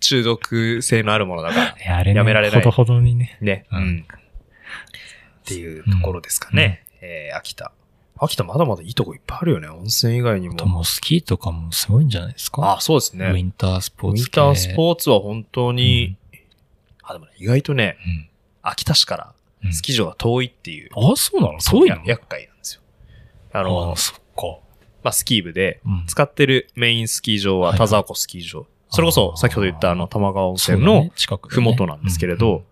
[0.00, 2.02] 中毒性のあるものだから。
[2.02, 3.36] いやめられないほどほどにね。
[3.42, 3.66] ね。
[3.70, 4.06] ううんん。
[4.08, 6.84] っていうところですかね。
[7.02, 7.72] えー、秋田。
[8.20, 9.68] 秋田まだまだいいとこいっぱいあるよね。
[9.68, 10.76] 温泉以外にあとも。
[10.76, 12.76] もうスキーとかもすごいんじゃないですか？
[12.76, 13.26] あ、そうですね。
[13.26, 14.24] ウィンタースポウィン。
[14.30, 16.16] タースポーツは本当に、
[17.02, 18.28] あ、でもね、意外とね、うん
[18.62, 20.90] 秋田市からうんスキー場が遠いっていう。
[20.94, 21.60] あ、そうなの？
[21.60, 21.96] そういうの？
[21.96, 22.82] や厄介なんですよ。
[23.52, 24.58] ああの、そっか。
[25.04, 28.66] まあ、スキー部で、うん使ってるメインスキー場ははい田沢湖スキー場。
[28.90, 31.10] それこそ、あー先ほど言ったあの、玉川温泉の
[31.46, 32.64] ふもとなんですけれど、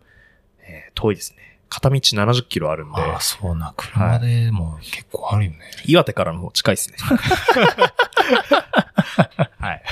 [0.61, 1.46] えー遠いですね。
[1.69, 3.75] 片道70キロあるんで、ああ、そうな。
[3.77, 5.59] 車でも結構あるよね。
[5.87, 6.97] 岩手からの方近いですね。
[9.59, 9.83] はい。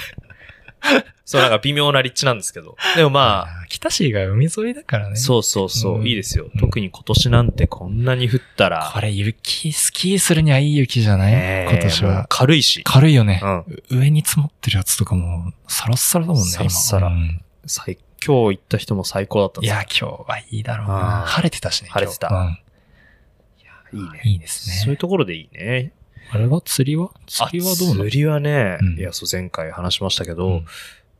[1.25, 2.77] そう、なんか微妙な立地なんですけど。
[2.97, 5.17] でもまあ、北市が海沿いだからあ、ね。
[5.17, 6.61] そうそうそう、うんいいですようん。
[6.61, 12.27] 特に今年なんてこんなに降ったら、これ雪、スキーするにはいい雪じゃない、ね今年は。
[12.29, 16.53] 軽いし、軽いよね、うん上に積もってるやつとかも、サラッサラだもんね、今。
[16.53, 21.23] サラッサラうん最今日行った人も最高だったんですよいや、今日はいいだろうあな。
[21.23, 21.91] ー晴れてたしね。
[21.91, 24.21] 晴れてたうんいいね。
[24.25, 24.75] いいですね。
[24.77, 25.93] そういうところでいいね。
[26.31, 26.61] あれは？
[26.63, 27.11] 釣りは？
[27.27, 28.05] 釣りはどうなの？
[28.05, 30.67] 釣りはね、うんいや、そう前回話しましたけど、うん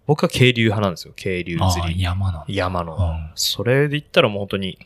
[0.07, 1.15] 僕は渓流派なんですよ。
[1.17, 2.03] 渓流ああ、釣り。
[2.03, 2.45] 山なんだ。
[2.49, 2.95] 山の。
[2.97, 4.79] うんそれで言ったらもう本当に、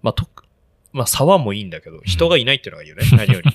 [0.00, 0.26] まあ、と、
[0.92, 3.50] まあ、沢もいいんだけど、人がいないっていうのがいいよね、 何より。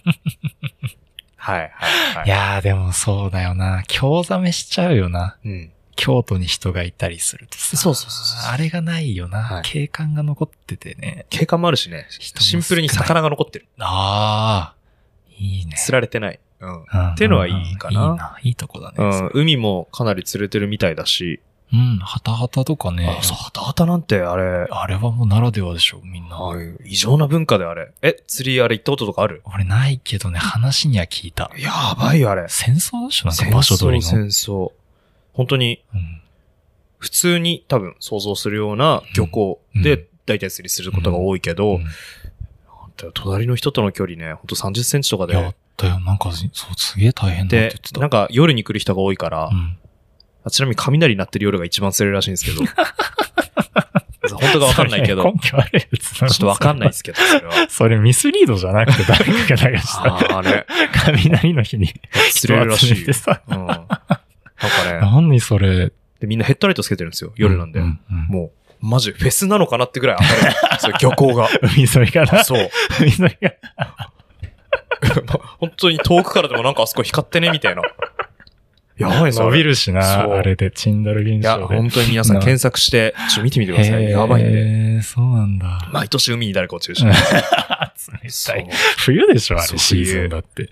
[1.36, 1.70] はい、はい、
[2.18, 2.26] はい。
[2.28, 3.84] いやーでもそうだよな。
[3.88, 5.38] 興ざめしちゃうよな。
[5.44, 5.72] うん。
[5.98, 7.76] 京都に人がいたりするとさ。
[7.76, 9.40] そうそうそうそうあれがないよな。
[9.40, 11.26] はい景観が残っててね。
[11.30, 13.68] 景観もあるしね、人もシンプルに魚が残ってる。
[13.80, 14.76] ああ、
[15.38, 15.76] いいね。
[15.76, 16.40] 釣られてない。
[16.62, 16.70] うん。
[16.70, 16.84] うん
[17.14, 18.40] っていうのはいいかなうんいいな。
[18.44, 18.96] いいとこだね。
[18.98, 21.42] うん、海もかなり釣れてるみたいだし、
[21.74, 23.24] うん、ハタハタとかねあ、。
[23.24, 26.38] そう、ハタハタなんてあれ、あれはもうならではでしょ、みんな。
[26.38, 27.92] はい異常な文化であれ。
[28.02, 29.42] え、釣りあれ行ったこととかある？
[29.46, 31.52] 俺ないけどね、話には聞いた。
[31.58, 32.46] やばいよあれ。
[32.48, 34.10] 戦争でしょなんか場所取りの。
[34.10, 34.72] 戦争、戦争。
[35.38, 36.22] 本当に、うん
[37.00, 41.80] 普通に多分想像するような漁港うんで大体釣りすることが多いけど、
[43.14, 48.02] 隣の人との距離ね、ほんと30センチとかいやで、だよ、なんか、そう、すげえ大変だって言でって、た。
[48.02, 49.78] なんか夜に来る人が多いから、うん。
[50.44, 52.66] あちなみに雷鳴ってる夜が一番釣れるらしいんですけど、
[54.36, 57.54] 本当かわかんないけど、それ根拠あるやつちょっとわかんないですけど、それは。
[57.70, 60.16] それミスリードじゃなくて誰かが流した。
[60.16, 60.66] あーあれ、
[61.06, 61.94] 雷の日に
[62.32, 63.06] 釣れるらしい。
[63.06, 63.68] うん。
[64.62, 65.00] なんかね、
[65.30, 65.92] 何それ。
[66.20, 67.80] でみんなヘッドライトつけてるんですよ、夜なんで。
[67.80, 68.52] ううんもう、
[68.82, 70.56] マジフェスなのかなってぐらい明るい。
[70.80, 71.48] そう、漁港が。
[71.62, 72.44] 海沿いから。
[72.44, 72.70] そう。
[73.00, 73.54] 海沿いが。
[75.60, 77.82] 本当に遠くからでもなんかあそこ光ってね、みたいな。
[78.98, 79.44] やばいな。
[79.44, 79.70] 伸びる。
[79.70, 81.76] るしな、あれで、チンダル現いや、象で。
[81.76, 84.10] 本当に皆さんな検索して、ちょっと見てみてください。
[84.10, 85.02] やばいんで。
[85.04, 85.88] そうなんだ。
[85.92, 87.06] 毎年海に誰か落ちるし。
[88.12, 88.70] 冷そうたい。
[88.98, 90.70] 冬でしょ、あれ、シーズンだって。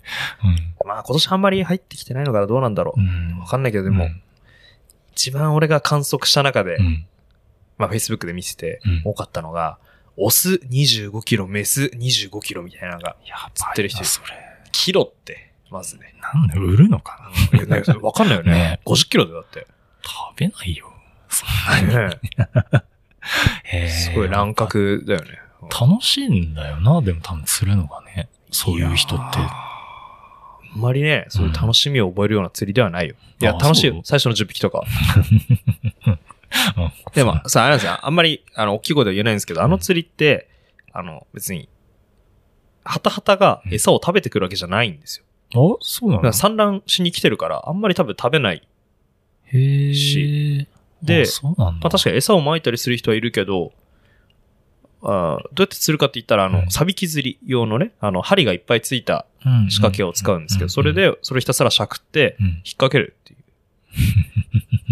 [0.86, 3.00] まあ今年あんまり入ってきてないのからどうなんだろう。
[3.00, 3.40] うん。
[3.40, 4.10] わかんないけど、でも、
[5.14, 7.06] 一番俺が観測した中でう、ん。
[7.78, 9.78] まあ Facebook で見ててうん多かったのが、
[10.18, 13.16] オス25キロ、メス25キロみたいなのが、
[13.54, 14.28] 釣ってる人それ。
[14.72, 16.16] キロって、まずね。
[16.34, 18.80] なんで売るのかなわかんないよねね。
[18.86, 19.68] 50キロでだって。
[20.04, 20.92] 食べないよ。
[21.30, 21.46] そ
[21.84, 22.16] んなに。
[23.90, 24.54] すごい乱。
[24.54, 25.40] 獲だよね。
[25.70, 28.30] 楽しいんだよな、でも多分釣るのがね。
[28.52, 29.40] そういう人って。
[29.40, 33.16] あんまりね、そういう楽しみを覚えるような釣りではないよ。
[33.42, 34.02] いや、あ楽しいよ。
[34.04, 34.84] 最初の10匹とか。
[36.78, 37.98] うんでも、さ、あれなんですよ。
[38.02, 40.48] あんまり、あの、大きい声では言えないんですけど、あの釣りって、
[40.94, 41.68] あの、別に、
[42.84, 45.26] ハタハタが餌を食べてくるわけじゃないんですよ。
[45.54, 46.34] あ、そうなの？
[46.34, 48.68] 産卵しに来てるから、あんまり多分食べない。
[49.46, 49.94] へえ。
[49.94, 50.68] し
[51.02, 51.80] であそうなんだ。
[51.84, 53.74] まあ確かに餌を撒いたりする人はいるけど、
[55.08, 62.46] あーどうやって釣るかって言ったら、あの、うんサビキ釣り用のね、あの、針がいっぱいついたに仕掛けを使うんですけど、それ、で、それをひたすらしゃくって、うん。
[62.46, 63.36] 引っ掛けるってい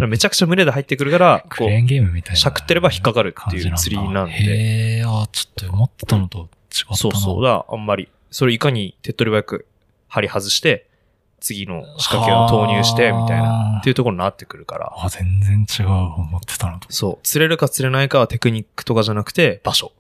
[0.04, 0.08] う。
[0.08, 2.36] めちゃくちゃ群れで入ってくるから、こう、クレーンゲームみたいな。
[2.36, 4.34] しゃくってれば引っかかるっていう釣りなんで。
[4.34, 6.46] へえ、あ、ちょっと思ってたのと違っ
[6.86, 6.96] たな。
[6.98, 7.44] そうそう。
[7.44, 9.68] だ、あんまり、それいかに手っ取り早く
[10.08, 10.88] 針外して、
[11.40, 14.94] 次の仕掛けを投入して、みたいな、っていうところになってくるから。
[14.96, 16.88] あ、全然違う、思ってたのと。
[16.90, 17.24] そう。
[17.24, 19.92] 釣れるか釣れないかはテクニックとかじゃなくて、場所。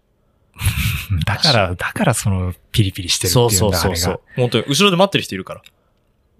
[1.25, 4.21] だから、だからその、ピリピリしてるっていそううんだ、そうそうそう。
[4.35, 5.61] 本当に、後ろで待ってる人いるから。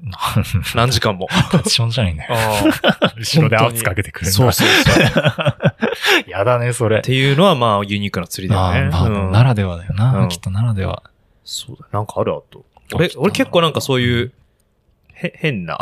[0.75, 1.27] 何時間も。
[1.51, 2.35] パチションじゃないんだよ。
[2.35, 5.03] あ 後ろで圧かけてくるそうそうそう。
[5.03, 7.01] っやだね、それ。
[7.01, 8.87] ていうのは、まあ、ユニークな釣りだよね。
[8.87, 11.03] あまあうんならではだよな、うんきっとならでは。
[11.45, 11.87] そうだ。
[11.91, 12.65] なんかあるあと。
[12.93, 14.33] 俺、俺結構なんかそういう、
[15.13, 15.77] へ、変な。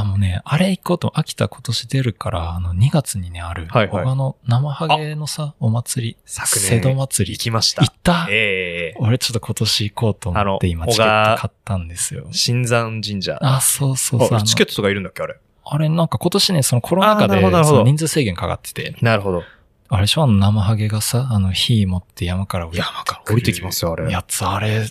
[0.00, 7.40] あ、もうね、あれ行こうと、秋田今年出るから、あの、2月にね、ある、はいはい他の生ハゲのさ、お祭り、昨年瀬戸祭り行。
[7.42, 7.90] きました行。
[7.90, 8.26] った？
[8.30, 12.26] ええ俺ちょっと今年行こうと思って今チケット買ったんですよ。
[12.32, 13.38] 新山神社。
[13.40, 14.42] あ、そうそうそう。
[14.42, 15.36] チケットとかいるんだっけあれ？
[15.66, 19.42] あれなんか今年ね、そのコロナ禍でその人数制限かかってて、なるほど。
[19.88, 20.24] あれでしょ？
[20.24, 24.10] あの生ハゲがさ、あの火持って山から降りて山から降りてきますよ、あれ。
[24.10, 24.86] やつ、あれ、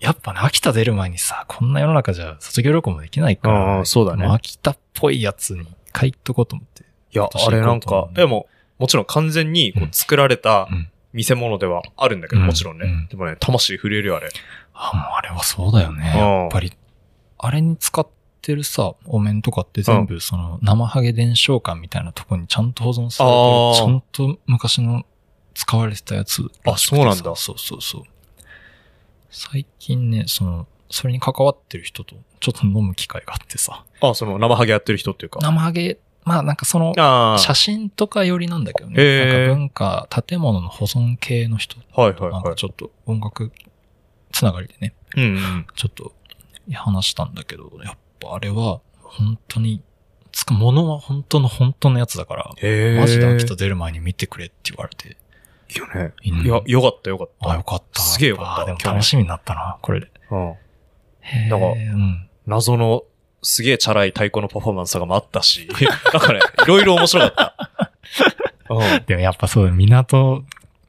[0.00, 4.26] やっぱね、秋田出る前にさ、こんな世の中じゃ卒業旅行もできないから、ああ、そうだね。
[4.26, 6.82] 秋田っぽいやつに買いっとこうと思って。
[6.82, 8.46] いや、私あれなんかでも、
[8.78, 12.86] もちろん完全にこううん作られたうん見せ物ではあるんだけど、うんもちろんね。
[12.86, 14.28] うんでもね、魂震えるよ、あれ。
[14.74, 16.12] あ、もうあれはそうだよね。
[16.14, 16.72] うんやっぱり、
[17.38, 18.06] あれに使っ
[18.42, 24.02] てるさ、お面とかって全部その生ハゲ伝承館みたいなとこにちゃんと保存されてる、ちゃん
[24.34, 25.04] と昔の
[25.54, 26.42] 使われてたやつ。
[26.66, 28.02] あそうなんだそうそうそう。
[29.34, 33.84] 最近ね、その、それに関わってる人とちょっと飲む機会があってさ。
[34.00, 35.40] あ、その生ハゲやってる人っていうか。
[35.42, 38.94] 生ハゲ、まあなんかその、あ写真とかよりなんだけどね。
[38.96, 41.76] へーなんか文化、建物の保存系の人。
[41.96, 42.02] あ。
[42.02, 42.44] はいはいなんはい。
[42.44, 43.50] かちょっと音楽
[44.30, 44.94] つながりでね。
[45.16, 45.66] うんうん。
[45.74, 46.12] ちょっと
[46.72, 49.82] 話したんだけど、やっぱあれは本当に、
[50.30, 52.50] つか、物は本当の本当のやつだから。
[53.00, 55.16] マジで秋田出る前に見てくれって言われて、
[55.78, 56.12] よね。
[56.26, 57.50] うんいや、よかったよかった。
[57.50, 58.00] あ、よかった。
[58.00, 60.10] すげえよかったあでも楽しみになったな、これで。
[60.30, 60.54] うん。
[61.48, 62.28] なんかうん。
[62.46, 63.04] 謎の、
[63.42, 65.68] すげえチャラい太鼓のパフォーマンスとかもあったし、
[66.12, 67.92] なんかね、いろいろ面白かった。
[68.70, 69.04] うん。
[69.06, 70.44] でもやっぱそうだ、港、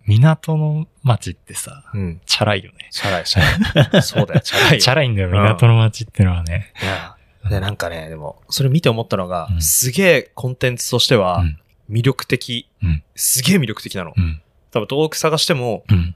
[0.06, 2.22] 港の町ってさ、うん。
[2.26, 2.90] チャラいよね。
[2.92, 4.04] チャラい、チャラい。
[4.04, 4.80] そうだよ、チャラいよ。
[4.80, 6.72] チャラいんだよ、うん港の町ってのはね。
[6.82, 7.16] いや。
[7.50, 11.60] で、なんかね、でも、それ見て思ったのが、うんすげえコンテンツとしてはうん、
[11.90, 14.14] 魅力的、うんすげえ魅力的なの。
[14.16, 14.42] うん。
[14.76, 16.16] 多分、遠く探しても、うん。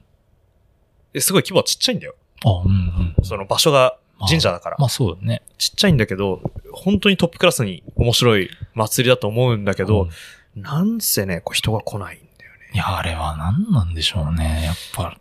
[1.14, 2.14] えすごい規模はちっちゃいんだよ。
[2.44, 3.24] あ、うんうん。
[3.24, 4.76] その場所がまあ神社だから。
[4.78, 5.40] まあそうだね。
[5.56, 6.42] ちっちゃいんだけど、
[6.72, 10.10] 本当にトップクラスに面白い祭りだと思うんだけど、
[10.54, 12.70] なんせね、こう人が来ないんだよね。
[12.74, 14.62] いや、あれは何なんでしょうね。
[14.66, 15.18] やっぱ、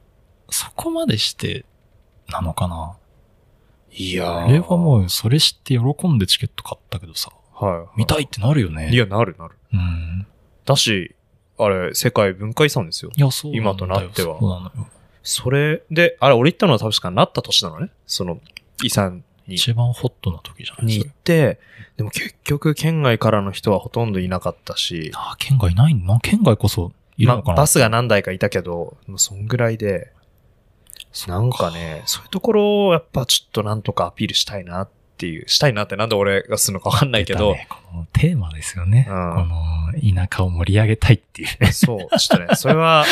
[0.49, 1.65] そこまでして、
[2.27, 2.97] なのかな。
[3.91, 7.99] いやーあれはもう、それ知って喜んでチケット買ったけどさ、はい。
[7.99, 8.89] 見たいってなるよね。
[8.91, 9.55] いや、なるなる。
[9.73, 10.27] うん。
[10.65, 11.15] だし、
[11.59, 13.11] あれ、世界文化遺産ですよ。
[13.15, 14.39] いや、そう今となっては。
[14.39, 14.87] そうなのよ。
[15.21, 17.89] それで、あれ、俺行ったのは確かなった年なのね。
[18.07, 18.39] その、
[18.81, 19.55] 遺産に。
[19.55, 20.85] 一番ホットな時じゃない？
[20.85, 21.59] に行って、
[21.97, 25.95] でも結局県外からの人はほとんどいなかったし、ああ、県外ない？
[25.95, 30.13] のな県外こそいるまのかな、バスが何台かいたけど、もうそんぐらいで、
[31.27, 34.89] なんかね、そういうところをやっぱちょっとなんとかアピールしたいなっ
[35.19, 39.05] ていう、したいなってなんで俺がするのかわかんないけど、ねこのテーマですよね。
[39.09, 41.71] うんこの田舎を盛り上げたいっていうね。
[41.73, 43.05] そう、ちょっとね、 それは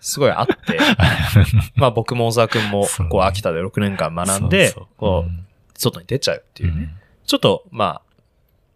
[0.00, 0.78] すごいあって、
[1.76, 5.46] まあ僕も小沢くんもこう秋田で6年間学んで、そうそうこう、ん
[5.78, 6.76] 外に出ちゃうっていうね。
[6.76, 6.90] うん
[7.24, 8.12] ちょっと、まあ、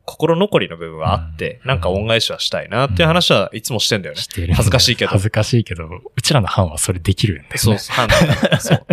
[0.05, 4.20] 心残りの部分はあって、うんなんか恩返しはしたいなっていう話はいつもしてんだよね。
[4.20, 7.59] してるんだよ恥ずかしいけど恥ずかしいけど、うちらの班はそれできるんだよね。
[7.59, 8.87] そう、判断だからそう。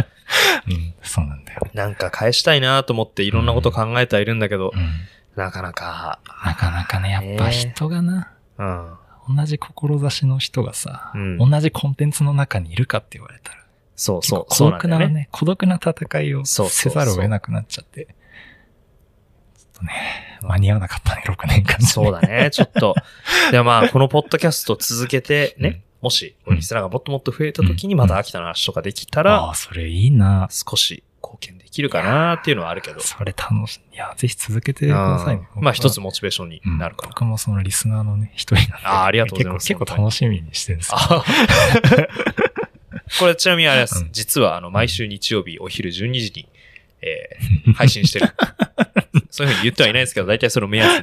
[0.68, 0.94] うん。
[1.02, 1.62] そうなんだよ。
[1.74, 4.92] なんか返したいなと思っていろんなこと考えてはいるんだけど、うん。
[5.36, 8.94] なかなか、なかなかね、やっぱ人がな、うん。
[9.36, 13.64] 同じ志の人がさ、うん同じコンテンツの中にいるかって言われたら、
[13.96, 14.82] そうそう、孤そうなね。
[14.82, 18.06] 独なね、孤独な戦いをそうそうそうせざるを得なくなっちゃって。
[18.06, 21.86] ちょっとね、間に合わなかったね、6年間、ね。
[21.86, 22.96] そうだね、ちょっと。
[23.52, 30.50] でもまあ、このポッドキャスト続けてね、うんもし、リスナーがもっともっと増えた時にまた秋田の話とかできたあら、あ、それいいな。
[30.52, 33.00] 少し貢献できるかなっていうのはあるけど。
[33.00, 33.96] それ楽しい。
[33.96, 35.48] いや、ぜひ続けてくださいね。
[35.56, 37.10] うんまあ一つもモチベーションになるかな。
[37.12, 38.86] 僕もそのリスナーのね、一人なんで。
[38.86, 40.98] あーありがとうございます結構、結構楽しみにしてるんですよ。
[41.00, 41.24] あ
[43.20, 44.04] これちなみにあれです。
[44.04, 46.50] うん実はあの、毎週日曜日お昼12時に、
[47.02, 48.28] えー 配信してる。
[49.30, 51.00] そういうふうに言ってはいないですけど、大体その目安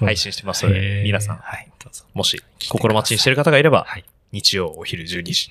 [0.00, 0.06] に。
[0.06, 1.68] 配信してますのへで、ー皆さん、はい。
[2.14, 4.04] もし心待ちにしてる方がいれば、はい。
[4.34, 5.48] 日曜お昼12時。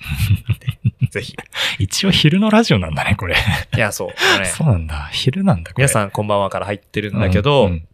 [1.10, 1.34] ぜひ。
[1.78, 3.34] 一応昼のラジオなんだね、これ。
[3.74, 4.08] いや、そう。
[4.40, 5.08] ね そうなんだ。
[5.10, 5.84] 昼なんだ、これ。
[5.84, 7.88] 皆さんこんばんはから入ってるんだけど、うんうん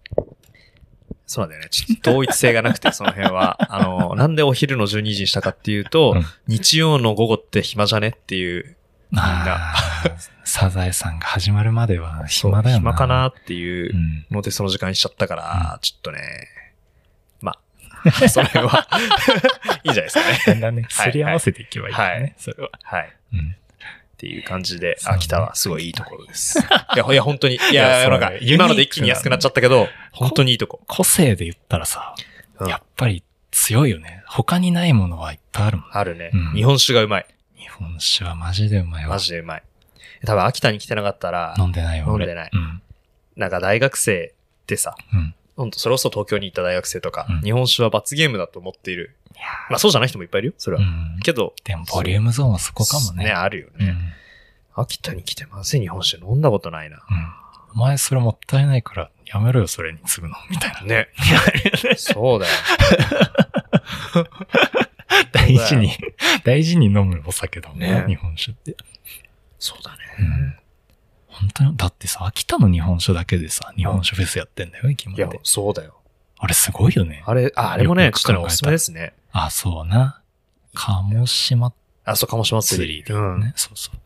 [1.32, 1.68] そうなんだよね。
[1.70, 3.57] ちょっと統一性がなくて、 その辺は。
[3.72, 8.76] あの、なんでお昼の12時にしたかっていうと、うん日曜の午後って暇じゃねっていう、
[9.14, 10.12] あー
[10.43, 12.80] サザエさんが始まるまでは暇だよな。
[12.80, 14.26] 暇かなっていううん。
[14.32, 16.69] のでその時間にしちゃったから、ちょっとね、まあ、
[18.28, 18.88] その辺は、
[19.84, 20.38] いいんじゃないですかね。
[20.46, 22.70] だんだんね、はいすり合わせていけばいいからね、はいそれは。
[22.82, 23.12] はい。
[23.34, 23.40] うん。
[23.40, 26.59] っていう感じで、秋田はすごいいいところです。
[26.59, 26.62] い
[26.98, 27.55] や、いや、本当に。
[27.55, 30.82] いいやなんか、今ので一気に安くなっちゃったけど、本当にいいとこ。
[30.86, 32.14] 個性で言ったらさ、
[32.59, 34.22] うんやっぱり強いよね。
[34.26, 35.86] 他にないものはいっぱいあるもん。
[35.92, 36.53] あるねうん。
[36.53, 37.26] 日本酒がうまい。
[37.57, 39.11] 日本酒はマジでうまいわ。
[39.11, 39.62] マジでうまい。
[40.26, 42.82] 多分秋田に来てなかったら、飲んでないわ、俺飲んでないうん。
[43.36, 45.34] なんか大学生ってさ、うん。
[45.61, 49.16] 本当それこそ東京に行った大学生とか、うん日本酒は罰ゲームだと思っている。
[49.68, 50.82] まあそうじゃない人もいっぱいいるよ、それは。
[50.82, 51.18] うん。
[51.22, 53.24] けど、でも、ボリュームゾーンはそこかもね。
[53.24, 53.90] ね、あるよね。
[53.90, 54.12] うん。
[54.82, 56.96] 秋田に来てまずい日本酒飲んだことないな。
[56.96, 57.02] うん。
[57.74, 60.34] お前それもったいないから、やめろよ、それに次ぐの。
[60.50, 60.82] みたいな。
[60.82, 61.08] ね。
[61.96, 62.52] そうだよ。
[65.32, 65.92] 大事に、
[66.44, 68.76] 大事に飲むお酒だもんねね、日本酒って。
[69.58, 70.59] そうだね。
[71.30, 76.00] うん本当に、だってさ、秋田の日本酒だけでさ、日本酒フェスやってんだよ、駅まいやで。、そうだよ。
[76.38, 77.22] あれすごいよね。
[77.26, 79.14] あれ、あ、あれもね、よくちょっとね、おすすめですね。
[79.32, 80.20] あ、そうな。
[80.74, 81.72] 鴨島
[82.04, 82.96] あ、そう、鴨島釣釣り。
[82.98, 83.52] りでね。
[83.56, 83.98] そうそう。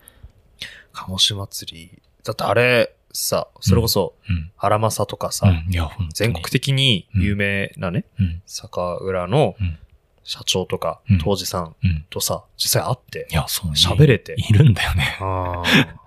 [0.93, 2.03] 鴨島釣り。
[2.25, 4.51] だってあれ、さ、それこそ、うん。
[4.59, 5.73] 荒政とかさ、うん。
[5.73, 8.43] いや、本当に全国的に有名なね、うん。
[8.47, 8.71] 酒
[9.01, 9.79] 蔵のうん
[10.27, 12.07] 社長とかうん、当時さんうん。
[12.09, 15.19] とさ、実際会ってい、や、そうね喋れているんだよね。
[15.21, 16.04] ああ。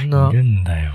[0.00, 0.92] あんないるんだよ。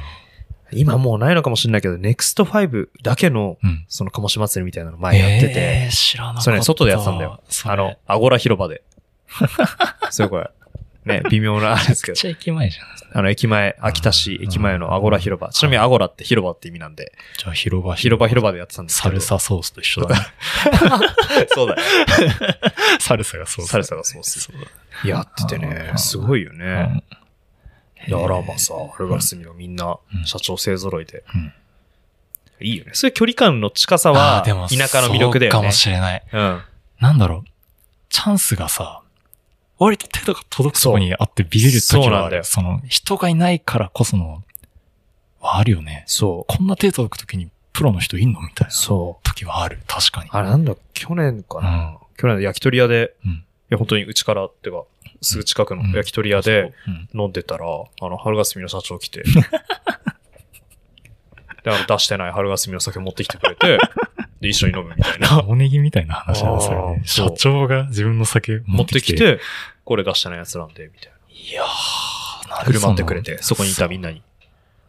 [0.72, 3.86] 今もうないのかもしれないけど、ネクスト5だけの、うん。
[3.88, 6.42] その鴨島祭りみたいなの前やってて、えー、知らなかった。
[6.44, 7.42] それね外でやってたんだよ。
[7.66, 8.84] あの、アゴラ広場で。
[10.10, 10.50] すごいこれ。
[11.06, 12.16] ね、微妙なあれですけど。
[12.16, 13.20] めっちゃ駅前じゃん。
[13.20, 15.50] あの、駅前、秋田市駅前のアゴラ広場。
[15.50, 19.12] ちなみにアゴラって広場って意味なんで、じゃあ広場広場広場でやってたんですけど。
[19.12, 20.26] サルサソースと一緒だね。
[21.54, 21.82] そうだよ。
[23.00, 23.68] サルサがソース。
[23.70, 26.58] サルサがソースそうやっててねう、んすごいよだ。
[26.58, 27.04] ね。
[28.04, 28.10] うん。
[28.10, 31.24] で、あらまさ、アルガスミはみんなうん社長勢揃いで。
[31.34, 31.54] うん
[32.62, 32.92] いいよね。
[32.94, 35.72] そういう距離感の近さあは、田舎の魅力だよねかも。
[35.72, 36.24] しれない。
[36.32, 36.62] うん。
[37.02, 37.50] なんだろう。
[38.08, 39.02] チャンスがさ、
[39.78, 44.42] 割と手とか届くとこにあってビビる時はその、人がいないからこその、
[45.42, 46.06] はあるよね。
[46.08, 46.56] そう。
[46.56, 49.28] こんな手届く時にプロの人いんのみたいなそう。
[49.28, 49.80] 時はある。
[49.86, 50.30] 確かに。
[50.32, 51.98] あれなんだ、去年かな。
[52.18, 54.84] 去年焼き鳥屋で、うんいや、本当にうちからってか、
[55.22, 56.74] すぐ近くのうん焼き鳥屋で
[57.14, 57.22] うん。
[57.22, 59.24] 飲んでたら、あの、春霞の社長来て、
[61.64, 63.78] で、あの、出してない春霞の酒持ってきてくれて、
[64.42, 65.34] で、一緒に飲むみたいな。
[65.34, 66.84] 青ネギみたいな話だな、それね。
[66.84, 69.16] あーそう社長が自分の酒持ってき。
[69.16, 69.40] て、
[69.84, 71.12] これ出してないやつなんで、みたい
[71.50, 74.22] いやー、振る舞ってくれて、そこにいたみんなに。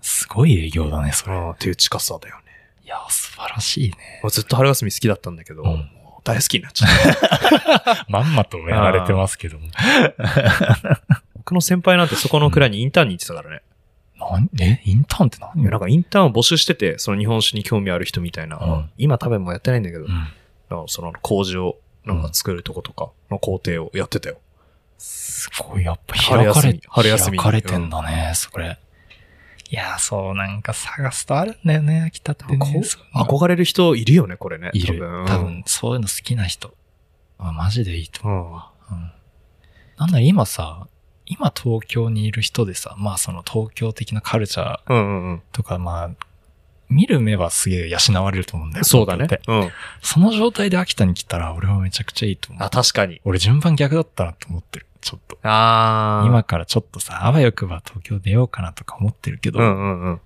[0.02, 1.36] すごい営業だね、それ。
[1.52, 2.42] っていう近さだよね。
[2.84, 4.20] いやー、素晴らしいね。
[4.28, 5.90] ずっと春霞好きだったんだけど、うん
[6.26, 8.06] 大好きになっちゃった。
[8.10, 9.68] まんまとやられてますけども。
[11.36, 13.62] 僕の先輩なんてそこの蔵にインターンに行ってたからね。
[14.18, 15.70] なんえインターンって何？
[15.70, 18.56] なんかインターンを募集してて、その日本酒に興味ある人みたいな。
[18.56, 20.88] うん今多分もうやってないんだけど、うん。
[20.88, 24.38] その麹をなんか作るとことかの工程をやってたよ。
[24.98, 28.78] すごい、やっぱ春開かれ休み、春休みに開かれてんだね、それ。
[29.70, 32.58] いやー、そう、なんか探すとあるんだよね、秋田ってね。
[33.14, 34.70] 憧れる人いるよね、これね。
[34.74, 35.00] いる。
[35.26, 35.62] 多分。
[35.66, 36.74] そういうの好きな人。
[37.38, 38.94] あマジでいいと思う。
[38.94, 38.98] うん。
[38.98, 39.12] うん。
[39.98, 40.86] なんだろ、今さ、
[41.26, 45.40] 今東京にいる人でさ、まあその東京的なカルチャー。
[45.52, 46.10] とか、まあ、
[46.88, 48.84] 見る目はすげえ養われると思うんだよ。
[48.84, 49.26] そうだね。
[49.48, 49.70] うん。
[50.02, 52.62] その状態で秋田に来たら俺はめちゃくちゃいいと思う。
[52.64, 53.20] あ、確かに。
[53.24, 54.86] 俺順番逆だったなと思ってる。
[55.06, 55.38] ちょっと。
[55.44, 56.26] あー。
[56.26, 60.20] 今からちょっとさ、あわよくば東京出ようかなとか思ってるけど、うんうん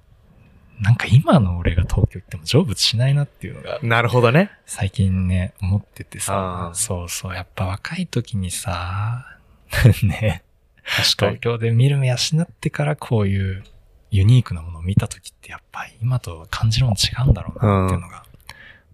[0.80, 3.88] なんか今の俺が東京行っても成仏しないなっていうのがうん。
[3.90, 4.50] なるほどね。
[4.64, 9.26] 最近ね、思っててあさー、そうそう、やっぱ若い時にさ、
[10.02, 10.42] ね。
[10.82, 13.62] 東京で見る目養ってからこういう
[14.10, 18.24] ユニークなものを見た時ってやっぱり今と感じるもの違うんだろうなっていうのが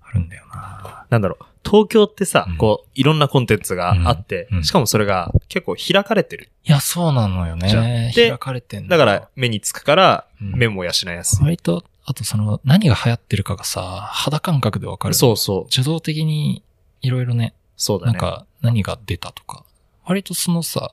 [0.02, 1.06] あるんだよな。
[1.08, 1.44] なんだろう。
[1.68, 6.50] 東京ってさ、うんこう、いろんなコンテンツがあって、うんうんしかもそれが結構開かれてる。
[6.64, 8.12] いや、そうなのよね。
[8.14, 11.44] で開かれてんのだから、目につくから、うん目も養いやすい。
[11.44, 13.80] 割と、あとその、何が流行ってるかがさ、
[14.12, 15.14] 肌感覚でわかる。
[15.14, 15.64] そうそう。
[15.68, 16.62] 受動的に
[17.00, 18.12] いろいろね、そうだね。
[18.12, 19.64] なんか何が出たとか、
[20.04, 20.92] 割とそのさ、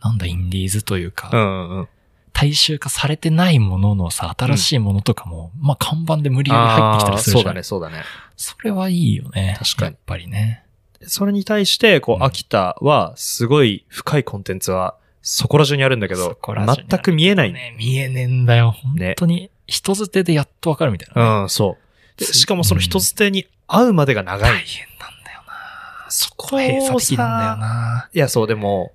[0.00, 1.88] なんだインディーズというか、うんうんうん。
[2.32, 7.42] 大衆化されてないもののさ、新しいものとかも、まあ看板で無理やり入ってきたりするじゃん。
[7.42, 8.04] そうだね、そうだね。
[8.36, 9.56] それはいいよね。
[9.58, 10.64] 確かにやっぱりね。
[11.06, 17.52] それに対して、こう、うん秋田は、すごい深いコンテンツは、そこら中にあるんだけど全く見えない。
[17.52, 18.72] ね、見えねえんだよ。
[18.72, 21.78] 本当に、人づてでやっとわかるみたいなね、うん、そ
[22.20, 22.24] う。
[22.24, 24.50] しかもその人捨てに会うまでが長い。
[24.52, 26.10] 大変なんだよな。
[26.10, 28.10] そこ閉鎖的なんだよさ、な。
[28.12, 28.92] いや、そう、でも、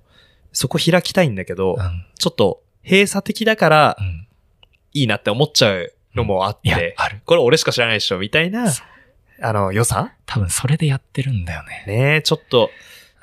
[0.52, 2.06] そこ開きたいんだけど、うん。
[2.18, 4.26] ちょっと、閉鎖的だからう、ん。
[4.92, 7.20] いいなって思っちゃうのもあって、、ある。
[7.24, 8.82] これ俺しか知らないでしょ、みたいなそ、
[9.40, 10.12] あの、良さ？
[10.26, 11.84] 多分それでやってるんだよね。
[11.86, 12.70] ねえ、ちょっと、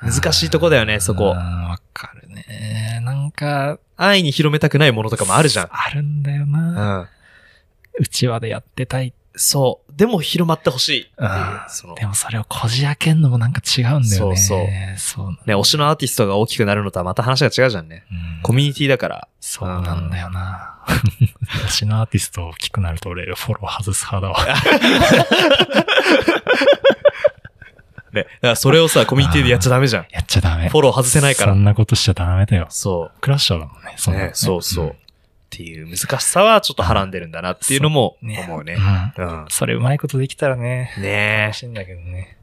[0.02, 1.36] 難しいとこだよね、そこうん。
[1.36, 3.00] わかるね。
[3.02, 5.68] なんか、安易に広めたくないものとかもあるじゃん。
[5.70, 6.98] あるんだような。
[7.00, 7.08] ん。
[7.98, 9.12] うちわでやってたい。
[9.36, 9.92] そう。
[9.96, 11.94] でも広まってほしいううん。
[11.94, 14.08] でもそれをこじ開けんのもなんか違うんだよね。
[14.08, 14.66] そうそう
[14.96, 18.04] そうね、推しのアーティストが大きくなるのとはまた話が違うじゃんね。
[18.10, 19.28] うんコミュニティだから。
[19.40, 20.78] そうなんだよな。
[21.66, 24.46] 推しのアーティスト大きくなると俺フォロー外す派だわ。
[28.16, 28.22] ね。
[28.24, 30.06] だからそれをさ、コミュニティでやっちゃダメじゃん。
[30.10, 30.68] やっちゃダメ。
[30.68, 32.66] フォロー外せないからそんなことしちゃダメだよ。
[32.70, 33.94] そクラッシャーだもんね。
[33.96, 34.00] う。
[34.00, 34.96] そんなのね、そうそう。
[35.46, 38.76] っていう難しさはちょっとはらんでるんだなっていうのもね思うね。
[39.16, 39.24] うん。
[39.24, 39.46] うん。
[39.48, 40.92] それうまいことできたらね。
[40.98, 42.36] ね楽しいんだけどね。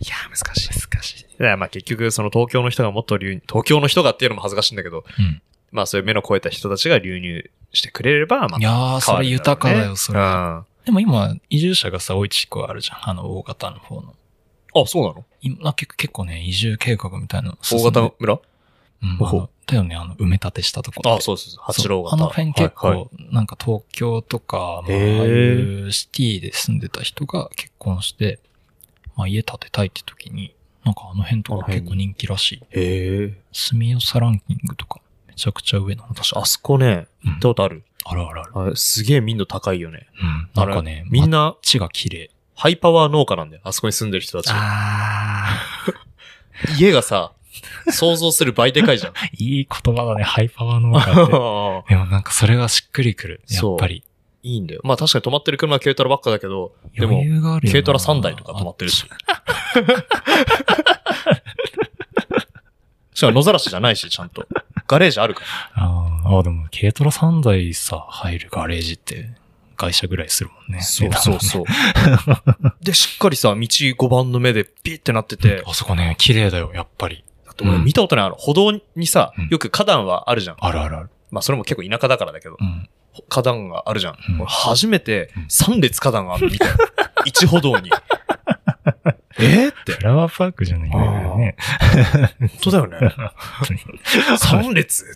[0.00, 0.68] いや、難しい。
[0.68, 1.22] 難しい。
[1.24, 5.42] だからまあ結局、その東京の人がもっと流、東京の人がっていうのも恥ずかしいんだけど、うん。
[5.72, 10.20] まあそういう目の超えた人たちが流入してくれれば、まあ、いやー、それ豊かだよ、それ。
[10.20, 10.64] うん。
[10.84, 13.10] でも今、移住者がさ、多い地区あるじゃん。
[13.10, 14.14] あの、大型の方の。
[14.74, 15.24] あ、そうなの？
[15.42, 18.40] 今、結構結構ね、移住計画みたいな大型村？
[19.02, 21.14] うん、ほほあのだよね、あの、埋め立てしたところ。
[21.14, 21.64] あ、そうそうそう。
[21.64, 22.16] 八郎型。
[22.16, 28.40] あの辺結構、はいはいなんか東京とか、まあ、ああいうシティで住んでた人が結婚して、
[29.16, 30.52] まあ家建てたいって時に、
[30.84, 32.62] なんかあの辺とか結構人気らしい。
[32.70, 33.34] へえ。
[33.52, 36.08] 住みよさランキングとか、めちゃくちゃ上なの。
[36.08, 37.84] 私、あそこね、うん行ったことある。
[38.04, 38.52] あるあるある。
[38.54, 40.08] あれすげえ民度高いよね。
[40.20, 40.66] うん。
[40.66, 42.30] なんかねみんな、街が綺麗。
[42.56, 43.62] ハイパワー農家なんだよ。
[43.64, 44.52] あそこに住んでる人たち。
[44.52, 45.62] あ
[46.78, 47.32] 家がさ、
[47.90, 49.12] 想像する倍でかいじゃん。
[49.12, 51.12] ー、 いい言葉だね、ハイパワー農家って。
[51.94, 53.42] でもなんかそれがしっくりくる。
[53.48, 54.02] やっぱり。
[54.42, 54.80] いいんだよ。
[54.84, 57.22] まあ確かに止まってる車は軽トラばっかだけど、でも。
[57.60, 59.04] 軽トラ3台とか止まってるし。
[63.12, 64.46] しかも野ざらしじゃないし、ちゃんと。
[64.86, 65.46] ガレージあるから。
[65.74, 69.30] あーあー、でも軽トラ3台さ、入るガレージって、
[69.76, 70.82] 会社ぐらいするもんね。
[70.82, 71.64] そうそうそう。
[72.82, 77.24] で、しっかりさ、道5番の目でピッてなってて、あそこね、綺麗だよ、やっぱり。
[77.64, 78.24] だって俺見たことない。
[78.26, 80.56] あの、歩道にさうん、よく花壇はあるじゃん。
[80.60, 81.10] あるあるある。
[81.30, 82.88] まあそれも結構田舎だからだけどう、ん。
[83.28, 84.16] 花壇があるじゃん。
[84.28, 86.74] うん俺初めてうん3列花壇があるの見たよ。
[87.26, 87.90] 一歩道に。
[89.38, 90.02] えーってフ。
[90.02, 91.56] ラワーパークじゃないんだよね。
[92.40, 92.98] 本当だよね。
[93.16, 93.80] 本当に
[94.38, 95.12] 3列って。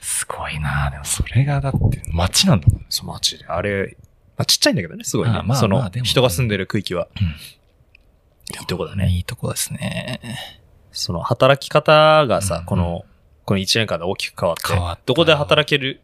[0.00, 2.86] すごいなでもそれがだって街なんだもんね。
[2.88, 3.46] そう、マジで。
[3.46, 3.96] あれ、
[4.36, 5.36] まあ、ちっちゃいんだけどね、すごいね。
[5.38, 7.08] あまあその、まあでも人が住んでる区域は。
[7.20, 7.34] うん
[8.60, 9.08] いいとこだね。
[9.08, 10.20] いいとこですね。
[10.92, 13.04] その働き方がさ、うんうん、この、
[13.44, 14.54] この1年間で大きく変わ
[14.92, 16.00] って、どこで働ける、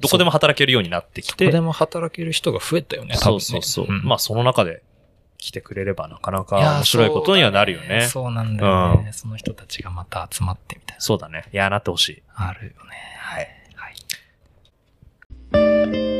[0.00, 1.46] どこでも働けるようになってきて。
[1.46, 3.86] どこでも働ける人が増えたよね、そうそうそう。
[3.88, 4.82] うん、まあその中で
[5.38, 7.86] 来てくれればなかなか面白いことにはなるよね。
[7.86, 11.00] そう,ねそうなんだよね、うん、その人たちがまた集まってみたいな。
[11.00, 11.46] そうだね。
[11.52, 12.22] いや、なってほしい。
[12.34, 12.96] あるよね。
[13.18, 13.48] はい。
[13.76, 13.88] は
[15.98, 16.11] い